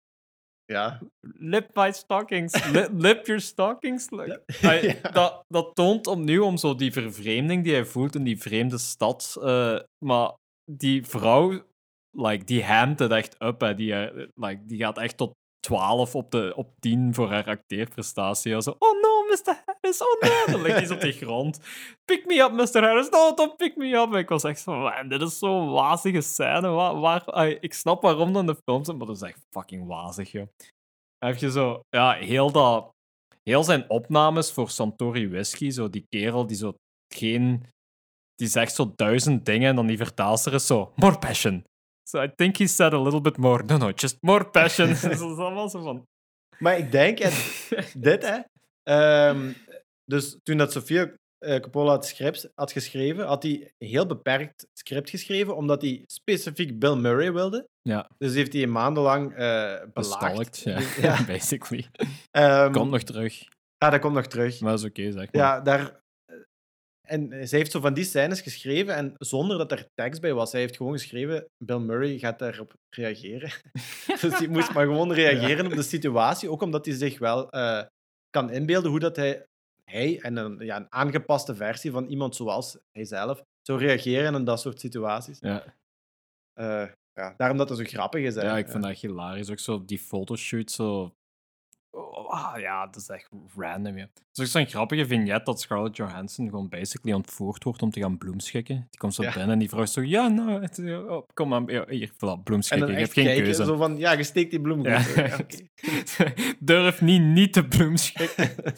[0.65, 0.99] Ja.
[1.37, 2.65] Lip my stockings.
[2.73, 4.09] Lip, lip your stockings.
[4.09, 5.09] Like, hij- Ja.
[5.11, 9.37] dat, dat toont opnieuw om zo die vervreemding die hij voelt in die vreemde stad.
[9.41, 10.33] eh, maar
[10.71, 11.63] die vrouw
[12.17, 13.59] like, die hamt het echt up.
[13.61, 13.75] Hè.
[13.75, 15.31] Die, eh, like, die gaat echt tot
[15.61, 18.61] 12 op, de, op 10 voor haar acteerprestatie.
[18.61, 19.63] Zo, oh no, Mr.
[19.65, 20.51] Harris, oh no.
[20.51, 21.59] Dan ligt hij op de grond.
[22.05, 22.83] Pick me up, Mr.
[22.83, 23.09] Harris.
[23.09, 24.13] No, don't pick me up.
[24.13, 26.67] Ik was echt van, man, dit is zo'n wazige scène.
[26.67, 30.31] Waar, waar, ik snap waarom dan de films zijn, maar dat is echt fucking wazig,
[30.31, 30.47] joh.
[31.17, 32.91] Heb je zo, ja, heel dat...
[33.43, 36.73] Heel zijn opnames voor Santori Whisky, zo die kerel die zo
[37.13, 37.63] geen...
[38.35, 40.91] Die zegt zo duizend dingen en dan die vertaalster is zo...
[40.95, 41.63] More passion.
[42.03, 43.63] So I think he said a little bit more.
[43.63, 44.87] No, no, just more passion.
[45.01, 46.05] dat is allemaal zo van...
[46.59, 47.31] Maar ik denk, en
[48.09, 48.39] dit hè.
[48.83, 49.51] ehm,
[50.05, 54.67] dus toen dat Sofia eh, Coppola het script had geschreven, had hij een heel beperkt
[54.73, 57.67] script geschreven, omdat hij specifiek Bill Murray wilde.
[57.81, 59.93] Ja, Dus heeft hij maandenlang belaagd.
[59.93, 60.59] bestalkt.
[60.59, 61.25] Ja, Ja.
[61.25, 61.85] basically.
[62.31, 63.39] Ehm, Komt nog terug.
[63.77, 64.59] Ja, dat komt nog terug.
[64.59, 65.27] Maar dat is oké, zeg maar.
[65.41, 66.00] Ja, daar...
[67.11, 70.49] En zij heeft zo van die scènes geschreven en zonder dat er tekst bij was.
[70.49, 73.51] Zij heeft gewoon geschreven, Bill Murray gaat daarop reageren.
[74.21, 76.49] dus die moest maar gewoon reageren op de situatie.
[76.49, 77.83] Ook omdat hij zich wel eh,
[78.29, 79.45] kan inbeelden hoe dat hij,
[79.83, 84.59] hij en een, ja, een aangepaste versie van iemand zoals hijzelf zou reageren in dat
[84.59, 85.39] soort situaties.
[85.39, 85.75] Ja.
[86.53, 88.35] Eh, ja, daarom dat het zo grappig is.
[88.35, 88.41] hè.
[88.41, 89.49] Ja, ik vind dat hilarisch.
[89.49, 91.13] Ook zo die fotoshoot, zo...
[91.93, 94.01] Oh, ja, dat is echt random, ja.
[94.03, 97.99] Het is ook zo'n grappige vignet dat Scarlett Johansson gewoon basically ontvoerd wordt om te
[97.99, 98.87] gaan bloemschikken.
[98.89, 99.31] Die komt zo Ja.
[99.33, 100.01] binnen en die vrouw zo...
[100.01, 102.87] Ja, nou, het, eh, oh, kom maar, hier, voilà, En bloemschikken.
[102.87, 103.65] hebt echt geen kijken, keuze.
[103.65, 104.99] zo van, ja, je steekt die bloem Ja.
[105.15, 105.37] Ja.
[106.59, 108.49] Durf niet niet te bloemschikken.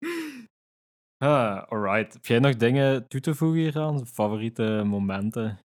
[1.18, 2.12] ah, alright.
[2.12, 4.06] Heb jij nog dingen toe te voegen hieraan?
[4.06, 5.58] Favoriete momenten?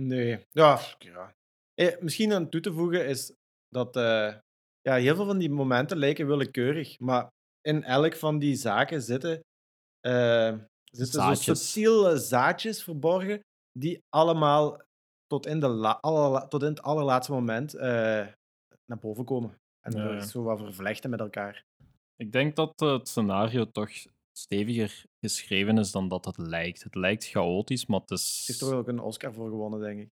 [0.00, 0.46] Nee.
[0.50, 1.34] Ja, ja.
[1.74, 3.32] Eh, misschien aan toe te voegen is
[3.68, 4.34] dat eh,
[4.82, 7.28] ja, heel veel van die momenten lijken willekeurig, maar
[7.60, 9.40] in elk van die zaken zitten,
[10.00, 10.54] eh,
[10.92, 13.40] zitten zo subtiele zaadjes verborgen
[13.78, 14.80] die allemaal
[15.26, 18.26] tot in, de la- tot in het allerlaatste moment eh,
[18.86, 19.58] naar boven komen.
[19.80, 21.64] En Ja, zo wat vervlechten met elkaar.
[22.16, 23.90] Ik denk dat eh, het scenario toch
[24.32, 26.82] steviger geschreven is dan dat het lijkt.
[26.82, 28.44] Het lijkt chaotisch, maar het is...
[28.44, 30.08] Ze heeft er ook een Oscar voor gewonnen, denk ik.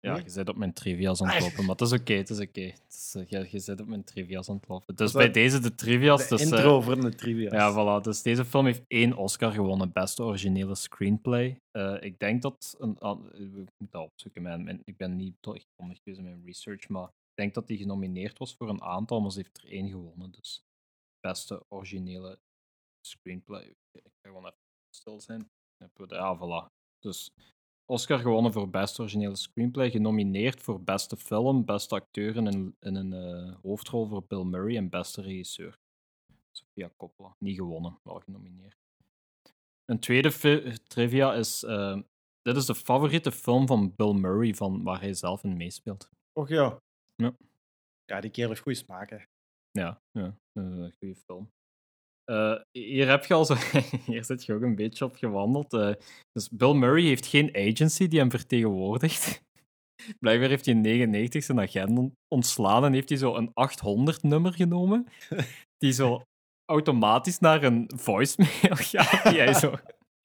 [0.00, 0.22] Ja, Nee?
[0.22, 2.60] je zit op mijn trivia's aan het lopen, maar het is oké, het is oké.
[2.60, 4.94] Eh, Je, je zit op mijn trivia's aan het lopen.
[4.96, 6.22] Dus bij dat deze de trivia's...
[6.28, 7.52] De dus, eh, intro voor de trivia.
[7.52, 8.02] Ja, voilà.
[8.04, 11.60] Dus deze film heeft één Oscar gewonnen, beste originele screenplay.
[11.70, 12.76] Eh, ik denk dat...
[12.78, 12.90] Een,
[13.64, 17.04] ik moet dat opzoeken, mijn, mijn- ik ben niet grondig geweest in mijn research, maar
[17.08, 20.30] ik denk dat hij genomineerd was voor een aantal, maar ze heeft er één gewonnen.
[20.30, 20.62] Dus
[21.20, 22.38] beste originele
[23.06, 23.64] screenplay.
[23.92, 24.56] Ik ga gewoon even
[24.96, 25.48] stil zijn.
[26.08, 26.66] Ja, voilà.
[26.98, 27.30] Dus
[27.90, 32.94] Oscar gewonnen voor beste originele screenplay, genomineerd voor beste film, beste acteur in een, in
[32.94, 35.78] een eh, hoofdrol voor Bill Murray en beste regisseur.
[36.50, 37.36] Sofia Coppola.
[37.38, 38.76] Niet gewonnen, wel genomineerd.
[39.84, 41.62] Een tweede trivia is...
[41.62, 42.00] eh,
[42.42, 46.08] dit is de favoriete film van Bill Murray, van waar hij zelf in meespeelt.
[46.32, 46.80] Och ja.
[47.16, 47.36] Ja.
[48.04, 49.18] Ja, die kerel heeft goede smaak, hè.
[49.70, 51.50] Ja, ja dat is een goede film.
[52.30, 53.54] Eh, hier heb je al zo...
[54.06, 55.72] hier zit je ook een beetje op gewandeld.
[55.72, 55.92] eh.
[56.32, 59.42] dus Bill Murray heeft geen agency die hem vertegenwoordigt.
[60.20, 64.52] Blijkbaar heeft hij in 99 zijn agent on- ontslaan en heeft hij zo een 800-nummer
[64.52, 65.06] genomen,
[65.84, 66.22] die zo
[66.72, 69.74] automatisch naar een voicemail gaat, die hij zo...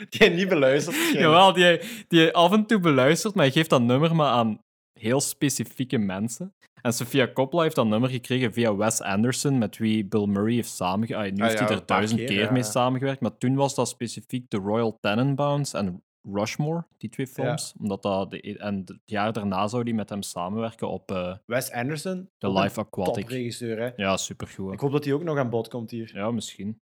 [0.09, 1.19] Die hij niet waarschijnlijk.
[1.19, 4.29] Jawel, die hij, die hij af en toe beluistert, maar hij geeft dat nummer maar
[4.31, 4.59] aan
[4.99, 6.53] heel specifieke mensen.
[6.85, 10.69] En Sofia Coppola heeft dat nummer gekregen via Wes Anderson, met wie Bill Murray heeft
[10.69, 11.35] samengewerkt.
[11.35, 13.87] Nu Ah heeft ja, hij er duizend keer, keer, mee samengewerkt, maar toen was dat
[13.87, 17.73] specifiek de Royal Tenenbaums en Rushmore, die twee films.
[17.79, 21.71] Omdat dat de, en het jaar daarna zou hij met hem samenwerken op eh Wes
[21.71, 22.29] Anderson.
[22.37, 23.23] The een Life Aquatic.
[23.23, 23.91] Topregisseur, hè.
[23.95, 24.73] Ja, supergoed.
[24.73, 26.11] Ik hoop dat hij ook nog aan bod komt hier.
[26.13, 26.81] Ja, misschien.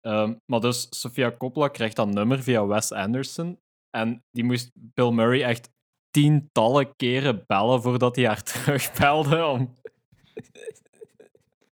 [0.00, 3.58] Ehm, maar dus, Sofia Coppola krijgt dat nummer via Wes Anderson.
[3.90, 5.72] En die moest Bill Murray echt
[6.14, 9.44] tientallen keren bellen voordat hij haar terugbelde.
[9.46, 9.74] Om...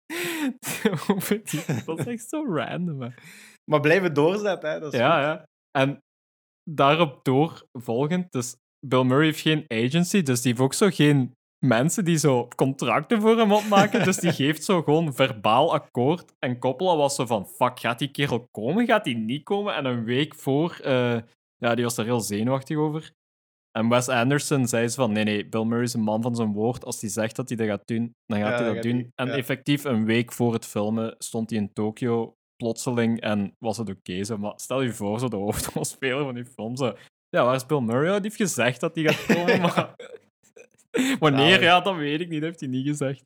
[1.85, 3.01] Dat is echt zo random.
[3.01, 3.09] Hè.
[3.71, 4.79] Maar blijven doorzetten, hè.
[4.79, 5.23] Dat is Ja, goed.
[5.23, 5.45] ja.
[5.71, 5.99] En
[6.69, 8.55] daarop doorvolgend, dus
[8.87, 11.31] Bill Murray heeft geen agency, dus die heeft ook zo geen
[11.65, 14.03] mensen die zo contracten voor hem opmaken.
[14.03, 16.33] dus die geeft zo gewoon verbaal akkoord.
[16.39, 18.85] En Coppola was zo van, fuck, gaat die kerel komen?
[18.85, 19.75] Gaat die niet komen?
[19.75, 21.17] En een week voor, eh,
[21.57, 23.11] ja, die was er heel zenuwachtig over.
[23.71, 26.53] En Wes Anderson zei ze van, nee, nee, Bill Murray is een man van zijn
[26.53, 26.85] woord.
[26.85, 29.11] Als hij zegt dat hij dat gaat doen, dan gaat Ja, hij dat gaat doen.
[29.15, 29.33] en ja.
[29.33, 34.23] effectief een week voor het filmen stond hij in Tokio plotseling en was het oké.
[34.23, 34.37] zo.
[34.37, 36.75] maar stel je voor, zo de hoofdrolspeler van die film.
[36.77, 36.95] Zo,
[37.29, 38.11] ja, waar is Bill Murray?
[38.13, 39.95] Die heeft gezegd dat hij gaat komen, maar...
[41.19, 41.49] Wanneer?
[41.49, 41.61] Zalig.
[41.61, 42.39] Ja, dat weet ik niet.
[42.41, 43.23] Dat heeft hij niet gezegd.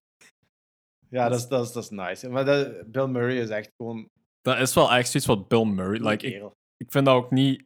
[1.10, 2.30] Ja, dat is, dat is, dat is nice.
[2.30, 4.10] Maar dat, Bill Murray is echt gewoon
[4.42, 6.00] Dat is wel echt zoiets wat Bill Murray...
[6.10, 6.28] Like,
[6.78, 7.64] ik vind dat ook niet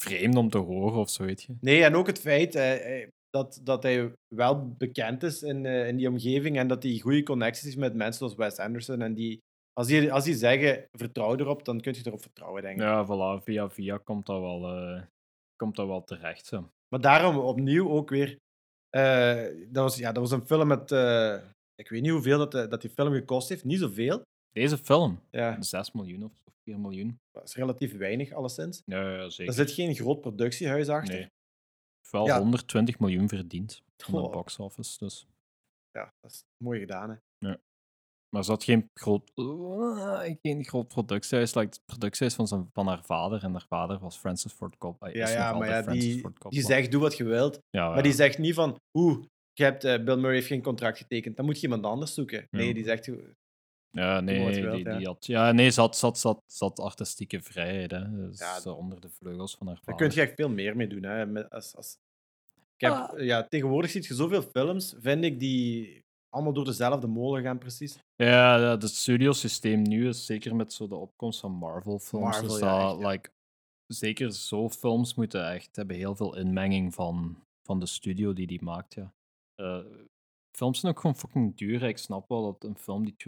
[0.00, 1.54] vreemd om te horen of zo, weet je.
[1.60, 5.88] Nee, en ook het feit, hij, hij, dat, dat hij wel bekend is in, eh,
[5.88, 9.02] in die omgeving en dat hij goede connecties heeft met mensen zoals Wes Anderson.
[9.02, 9.38] En die,
[9.72, 12.82] als, die, als die zeggen, vertrouw erop, dan kun je erop vertrouwen, denk ik.
[12.82, 15.02] Ja, voilà, via via komt dat wel, eh,
[15.56, 16.46] komt dat wel terecht.
[16.46, 16.68] Zo.
[16.88, 18.36] Maar daarom opnieuw ook weer.
[18.90, 20.92] eh, dat, was, ja, dat was een film met.
[20.92, 21.38] eh,
[21.74, 23.64] ik weet niet hoeveel dat, de- dat die film gekost heeft.
[23.64, 24.22] Niet zoveel.
[24.52, 26.32] Deze film, Ja, 6 miljoen of
[26.64, 27.18] 4 miljoen.
[27.30, 28.82] dat is relatief weinig, alleszins.
[28.86, 29.52] Ja, ja Er zeker.
[29.52, 31.14] zit geen groot productiehuis achter.
[31.14, 31.30] Nee.
[32.10, 32.38] Wel Ja.
[32.38, 34.98] 120 miljoen verdiend van de box office.
[34.98, 35.26] Dus.
[35.90, 37.10] Ja, dat is mooi gedaan.
[37.10, 37.16] Hè.
[38.28, 39.30] Maar er zat geen groot,
[40.42, 41.54] geen groot productiehuis.
[41.54, 43.42] Like het productiehuis van, zijn, van haar vader.
[43.42, 45.12] En haar vader was Francis Ford Coppola.
[45.12, 47.58] Ja, is nog ja maar ja, Francis die, die zegt: doe wat je wilt.
[47.70, 48.02] Ja, Maar ja.
[48.02, 48.76] die zegt niet van.
[48.92, 51.36] Oeh, je hebt, eh, Bill Murray heeft geen contract getekend.
[51.36, 52.46] Dan moet je iemand anders zoeken.
[52.50, 52.74] Nee, Ja.
[52.74, 53.06] die zegt.
[53.92, 54.96] Ja, nee, die, ja.
[54.96, 57.90] die had, ja, nee, ze had, had, ze had artistieke vrijheid.
[57.90, 58.10] Hè.
[58.28, 60.08] Dus Ja, onder de vleugels van haar Daar vader.
[60.08, 61.02] kun je echt veel meer mee doen.
[61.02, 61.26] Hè.
[61.26, 61.98] Met- Als, als...
[62.76, 63.24] Ik heb, Ah.
[63.24, 67.98] ja, tegenwoordig zie je zoveel films, vind ik, die allemaal door dezelfde molen gaan, precies.
[68.16, 72.24] Ja, ja, het studiosysteem nu is zeker met zo de opkomst van Marvel-films.
[72.24, 73.08] Marvel, ja, dat, echt, ja.
[73.08, 73.30] like,
[73.86, 78.62] zeker zo films moeten echt hebben heel veel inmenging van, van de studio die die
[78.62, 78.94] maakt.
[78.94, 79.12] Ja.
[79.54, 79.84] Eh,
[80.52, 81.82] films zijn ook gewoon fucking duur.
[81.82, 83.18] Ik snap wel dat een film die 200.000,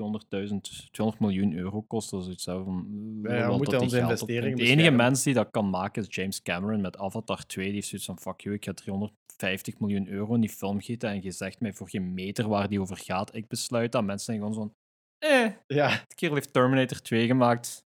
[0.90, 2.86] 200 miljoen euro kost, dat is van.
[3.22, 4.58] Ja, we moeten onze geld investering opbrengt.
[4.58, 7.64] De enige mens die dat kan maken is James Cameron met Avatar 2.
[7.64, 11.10] Die heeft zoiets van: fuck you, ik ga 350 miljoen euro in die film gieten
[11.10, 13.34] en je zegt mij voor geen meter waar die over gaat.
[13.34, 14.04] Ik besluit dat.
[14.04, 14.74] Mensen zijn gewoon zo'n.
[15.18, 17.84] Eh, Ja, die kerel heeft Terminator 2 gemaakt.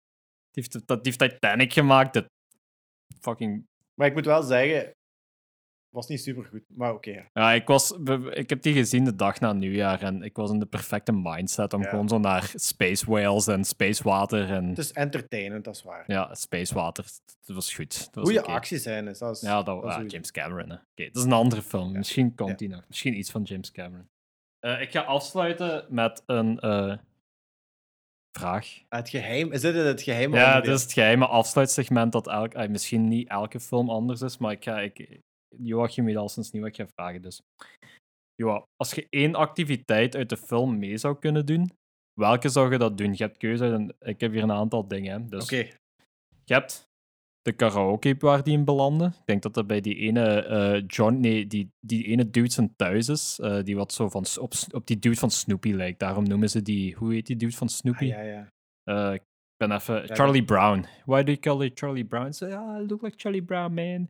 [0.50, 2.12] Die heeft, dat, die heeft Titanic gemaakt.
[2.12, 2.26] Dat
[3.20, 3.66] fucking.
[3.94, 4.92] maar ik moet wel zeggen,
[5.90, 6.62] was niet supergoed.
[6.68, 7.10] Maar oké.
[7.10, 7.30] ja.
[7.32, 7.92] Ja, ik, was,
[8.30, 11.72] ik heb die gezien de dag na nieuwjaar en ik was in de perfecte mindset
[11.72, 11.88] om Ja.
[11.88, 14.68] gewoon zo naar space whales en space water en.
[14.68, 16.04] Het is entertainend, dat is waar.
[16.06, 17.04] Ja, space water.
[17.46, 18.12] Dat was goed.
[18.14, 18.40] Dat oké.
[18.42, 20.12] actiescènes, dat is, Ja, dat, dat is sowieso.
[20.14, 20.72] James Cameron.
[20.72, 21.92] Oké, dat is een andere film.
[21.92, 21.98] Ja.
[21.98, 22.56] Misschien komt Ja.
[22.56, 22.84] die nog.
[22.88, 24.08] Misschien iets van James Cameron.
[24.58, 26.96] Eh, ik ga afsluiten met een eh,
[28.38, 28.68] vraag.
[28.88, 32.68] Het geheim, is dit het geheime Ja, dit is het geheime afsluitsegment dat elk, eh,
[32.68, 35.20] misschien niet elke film anders is, maar ik ga, ik,
[35.56, 37.22] Joachim weet al sinds niet wat ik ga vragen.
[37.22, 37.40] Dus.
[38.34, 41.70] Joa, als je één activiteit uit de film mee zou kunnen doen,
[42.20, 43.10] welke zou je dat doen?
[43.12, 45.20] Je hebt keuze ik heb hier een aantal dingen.
[45.20, 45.28] hè.
[45.28, 45.56] Dus Oké,
[46.44, 46.88] je hebt
[47.42, 49.08] de karaoke waar die in belanden.
[49.08, 52.76] Ik denk dat dat bij die ene eh, John, nee, die, die ene dude zijn
[52.76, 54.24] thuis is, eh, die wat zo van,
[54.70, 55.98] op, die dude van Snoopy lijkt.
[55.98, 58.04] Daarom noemen ze die, hoe heet die dude van ah, Snoopy?
[58.04, 58.48] ja, ja.
[58.84, 59.22] Eh, ik
[59.56, 60.06] ben even.
[60.06, 60.84] Ja, Charlie Brown.
[61.04, 62.32] Why do you call it Charlie Brown?
[62.32, 64.08] Say, ah, I look like Charlie Brown, man.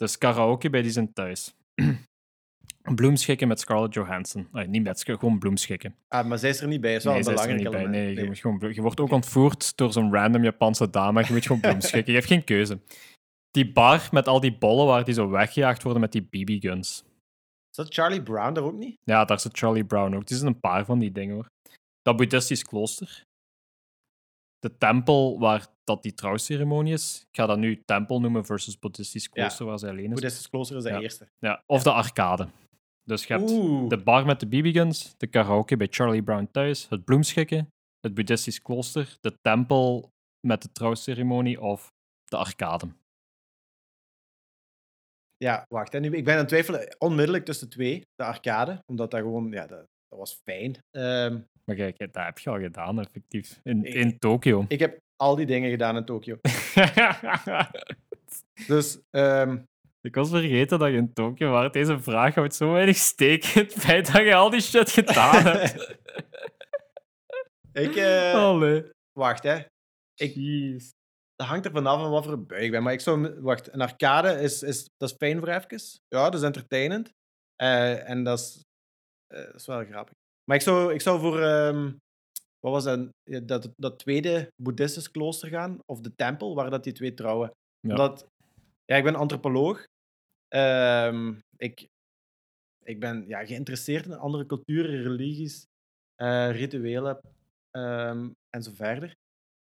[0.00, 1.54] Dus karaoke bij die zijn thuis.
[2.94, 4.48] bloemschikken met Scarlett Johansson.
[4.52, 5.94] Ah, niet met, gewoon bloemschikken.
[6.08, 7.56] Ah, maar zij is er niet bij, dat is wel Nee, een zij is er
[7.56, 7.80] niet bij.
[7.80, 8.04] element.
[8.04, 11.24] Nee, je, moet gewoon, je wordt ook ontvoerd door zo'n random Japanse dame.
[11.26, 12.12] Je moet gewoon bloemschikken.
[12.12, 12.80] Je hebt geen keuze.
[13.50, 17.04] Die bar met al die bollen waar die zo weggejaagd worden met die BB-guns.
[17.70, 18.96] Is dat Charlie Brown er ook niet?
[19.04, 20.26] Ja, daar zit Charlie Brown ook.
[20.26, 21.46] Die zijn een paar van die dingen hoor.
[22.02, 23.22] Dat boeddhistisch klooster.
[24.60, 27.20] De tempel waar dat die trouwceremonie is.
[27.30, 30.10] Ik ga dat nu tempel noemen versus boeddhistisch klooster waar zij alleen is.
[30.12, 31.00] Boeddhistisch klooster is de Ja.
[31.00, 31.28] eerste.
[31.38, 32.48] Ja, of de arcade.
[33.04, 36.88] Dus je hebt Oeh, de bar met de BB-guns, de karaoke bij Charlie Brown thuis,
[36.88, 37.68] het bloemschikken,
[38.00, 40.10] het boeddhistisch klooster, de tempel
[40.46, 41.92] met de trouwceremonie of
[42.24, 42.88] de arcade.
[45.36, 45.92] ja, wacht.
[45.92, 46.00] Hè.
[46.00, 48.00] Nu, ik ben aan het twijfelen onmiddellijk tussen twee.
[48.14, 50.78] De arcade, omdat dat gewoon, ja, dat, dat was fijn.
[50.90, 51.40] Ehm,
[51.70, 53.60] Maar kijk, dat heb je al gedaan, effectief.
[53.62, 54.64] In, Ik- in Tokio.
[54.68, 56.36] ik heb al die dingen gedaan in Tokio.
[58.66, 59.58] Dus, ehm,
[60.00, 61.72] Ik was vergeten dat je in Tokio was.
[61.72, 65.42] Deze vraag houdt zo weinig steek in het feit dat je al die shit gedaan
[65.46, 65.98] hebt.
[67.72, 67.98] ik,
[68.34, 68.90] Allee.
[69.12, 69.56] wacht hè.
[70.14, 70.90] Ik, Jeez.
[71.36, 72.82] dat hangt er vanaf van wat voor bui ik ben.
[72.82, 75.80] Maar ik zou, wacht, een arcade is, is, dat is fijn voor even.
[76.08, 77.10] Ja, dat is entertainend.
[77.56, 78.64] Eh, en dat is,
[79.26, 80.14] eh, dat is wel grappig.
[80.44, 81.92] Maar ik zou, ik zou voor, ehm,
[82.58, 83.08] wat was dat,
[83.48, 87.52] dat, dat tweede boeddhistisch klooster gaan, of de tempel, waar dat die twee trouwen.
[87.80, 87.90] Ja.
[87.90, 88.26] Omdat,
[88.84, 89.84] ja, ik ben antropoloog.
[90.48, 91.88] Ehm, ik,
[92.84, 95.66] ik ben ja, geïnteresseerd in andere culturen, religies,
[96.14, 97.20] eh, rituelen
[97.70, 99.14] ehm, en zo verder.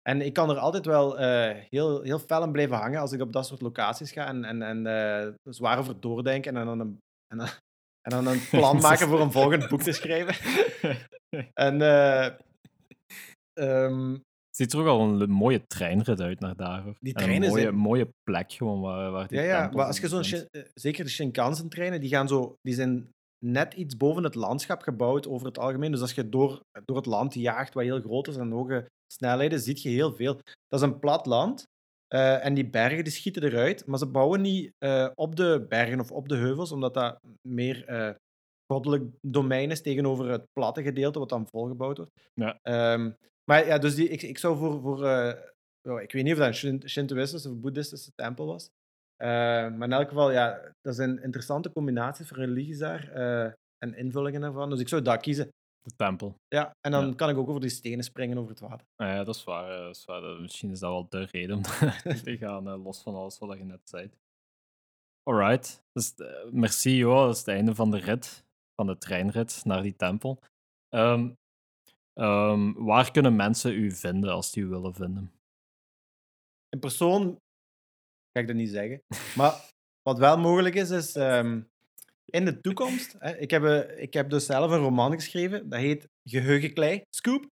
[0.01, 3.21] En ik kan er altijd wel eh, heel, heel fel in blijven hangen als ik
[3.21, 6.99] op dat soort locaties ga en, en, en eh, zwaar over doordenken en dan een,
[7.27, 7.47] en dan,
[8.05, 10.35] en dan een plan maken voor een volgend boek te schrijven.
[11.53, 11.81] En
[13.53, 14.15] ehm,
[14.49, 16.81] Ziet er ook al een mooie treinrit uit naar daar.
[16.83, 16.95] hoor.
[16.99, 19.85] Die En treinen een mooie, zijn- mooie plek gewoon waar, waar die ja, ja, maar
[19.85, 23.09] als je zo'n eh, zeker de Shinkansen-treinen, die gaan zo, die zijn
[23.45, 25.91] net iets boven het landschap gebouwd over het algemeen.
[25.91, 29.59] Dus als je door, door het land jaagt, wat heel groot is en hoge snelheden,
[29.59, 30.33] zie je heel veel.
[30.67, 31.63] Dat is een plat land.
[32.07, 35.99] Eh, en die bergen die schieten eruit, maar ze bouwen niet eh, op de bergen
[35.99, 38.13] of op de heuvels, omdat dat meer eh,
[38.73, 42.11] goddelijk domein is tegenover het platte gedeelte wat dan volgebouwd wordt.
[42.33, 42.59] Ja.
[42.61, 43.11] Ehm,
[43.43, 45.05] maar ja, dus die, ik, ik zou voor, voor
[45.81, 48.69] ja, ik weet niet of dat een Shin- Shintoïstische of Boeddhistische tempel was.
[49.17, 53.11] Maar in elk geval, ja, dat zijn interessante combinaties van religies daar
[53.77, 54.69] en invullingen ervan.
[54.69, 55.49] Dus ik zou dat kiezen.
[55.85, 56.35] De tempel.
[56.47, 57.13] Ja, en dan Ja.
[57.13, 58.87] kan ik ook over die stenen springen over het water.
[58.95, 59.69] Ah ja, dat is waar.
[59.71, 60.21] eh, Dat is waar.
[60.41, 61.61] Misschien is dat wel de reden om
[62.23, 64.11] te gaan, eh, los van alles wat je net zei.
[65.23, 65.83] Alright.
[65.91, 66.13] Dus,
[66.51, 67.25] merci, joh.
[67.25, 70.39] Dat is het einde van de rit, van de treinrit naar die tempel.
[70.89, 71.33] Ehm,
[72.13, 75.31] ehm, waar kunnen mensen u vinden als die u willen vinden?
[76.69, 77.37] In persoon
[78.31, 79.01] ga ik dat niet zeggen.
[79.35, 79.71] Maar
[80.01, 81.61] wat wel mogelijk is, is ehm,
[82.25, 83.15] in de toekomst.
[83.19, 85.69] Hè, ik, heb, eh, ik heb dus zelf een roman geschreven.
[85.69, 87.47] Dat heet Geheugenklei, Scoop.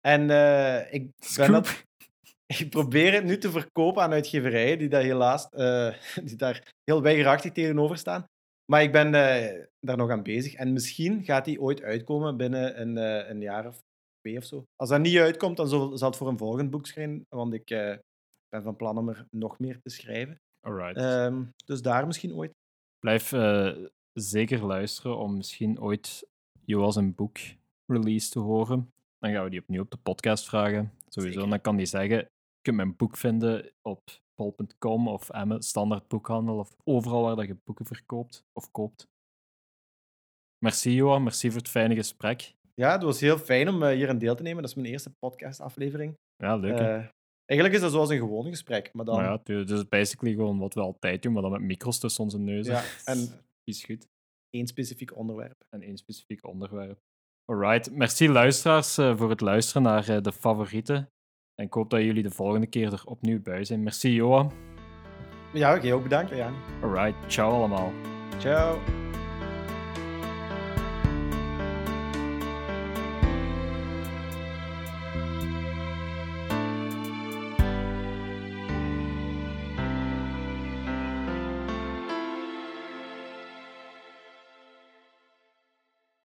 [0.00, 1.84] En eh, ik, ben dat,
[2.60, 5.94] ik probeer het nu te verkopen aan uitgeverijen die daar helaas eh,
[6.24, 8.26] die daar heel weigerachtig tegenover staan.
[8.72, 10.54] Maar ik ben eh, daar nog aan bezig.
[10.54, 13.82] En misschien gaat die ooit uitkomen binnen een, eh, een jaar of
[14.20, 14.64] twee of zo.
[14.76, 17.26] Als dat niet uitkomt, dan zal, zal het voor een volgend boek schrijven.
[17.28, 17.96] Want ik eh,
[18.48, 20.40] ben van plan om er nog meer te schrijven.
[20.60, 20.96] Alright.
[20.96, 22.52] Ehm, dus daar misschien ooit.
[22.98, 23.76] Blijf eh,
[24.12, 26.28] zeker luisteren om misschien ooit
[26.64, 27.38] Joas een boek
[27.86, 28.92] release te horen.
[29.18, 30.92] Dan gaan we die opnieuw op de podcast vragen.
[31.08, 31.34] Sowieso.
[31.34, 31.50] Zeker.
[31.50, 34.00] Dan kan die zeggen: Je kunt mijn boek vinden op
[34.34, 39.06] bol.com of Emme, standaard boekhandel of overal waar dat je boeken verkoopt of koopt.
[40.64, 42.54] Merci Johan, merci voor het fijne gesprek.
[42.74, 44.62] Ja, het was heel fijn om eh, hier aan deel te nemen.
[44.62, 46.14] Dat is mijn eerste podcastaflevering.
[46.36, 46.78] Ja, leuk.
[46.78, 47.04] Eh,
[47.44, 49.16] eigenlijk is dat zoals een gewoon gesprek, maar dan...
[49.16, 52.24] Maar ja, het is basically gewoon wat we altijd doen, maar dan met micro's tussen
[52.24, 52.74] onze neuzen.
[52.74, 52.82] Ja,
[53.12, 54.08] en is goed.
[54.50, 55.64] één specifiek onderwerp.
[55.68, 56.98] en één specifiek onderwerp.
[57.44, 60.96] Alright, merci luisteraars eh, voor het luisteren naar eh, de favorieten.
[61.54, 63.82] En ik hoop dat jullie de volgende keer er opnieuw bij zijn.
[63.82, 64.52] Merci Johan.
[65.52, 66.54] Ja, oké, ook bedankt, Jan.
[66.82, 67.92] Alright, ciao allemaal.
[68.38, 69.01] Ciao.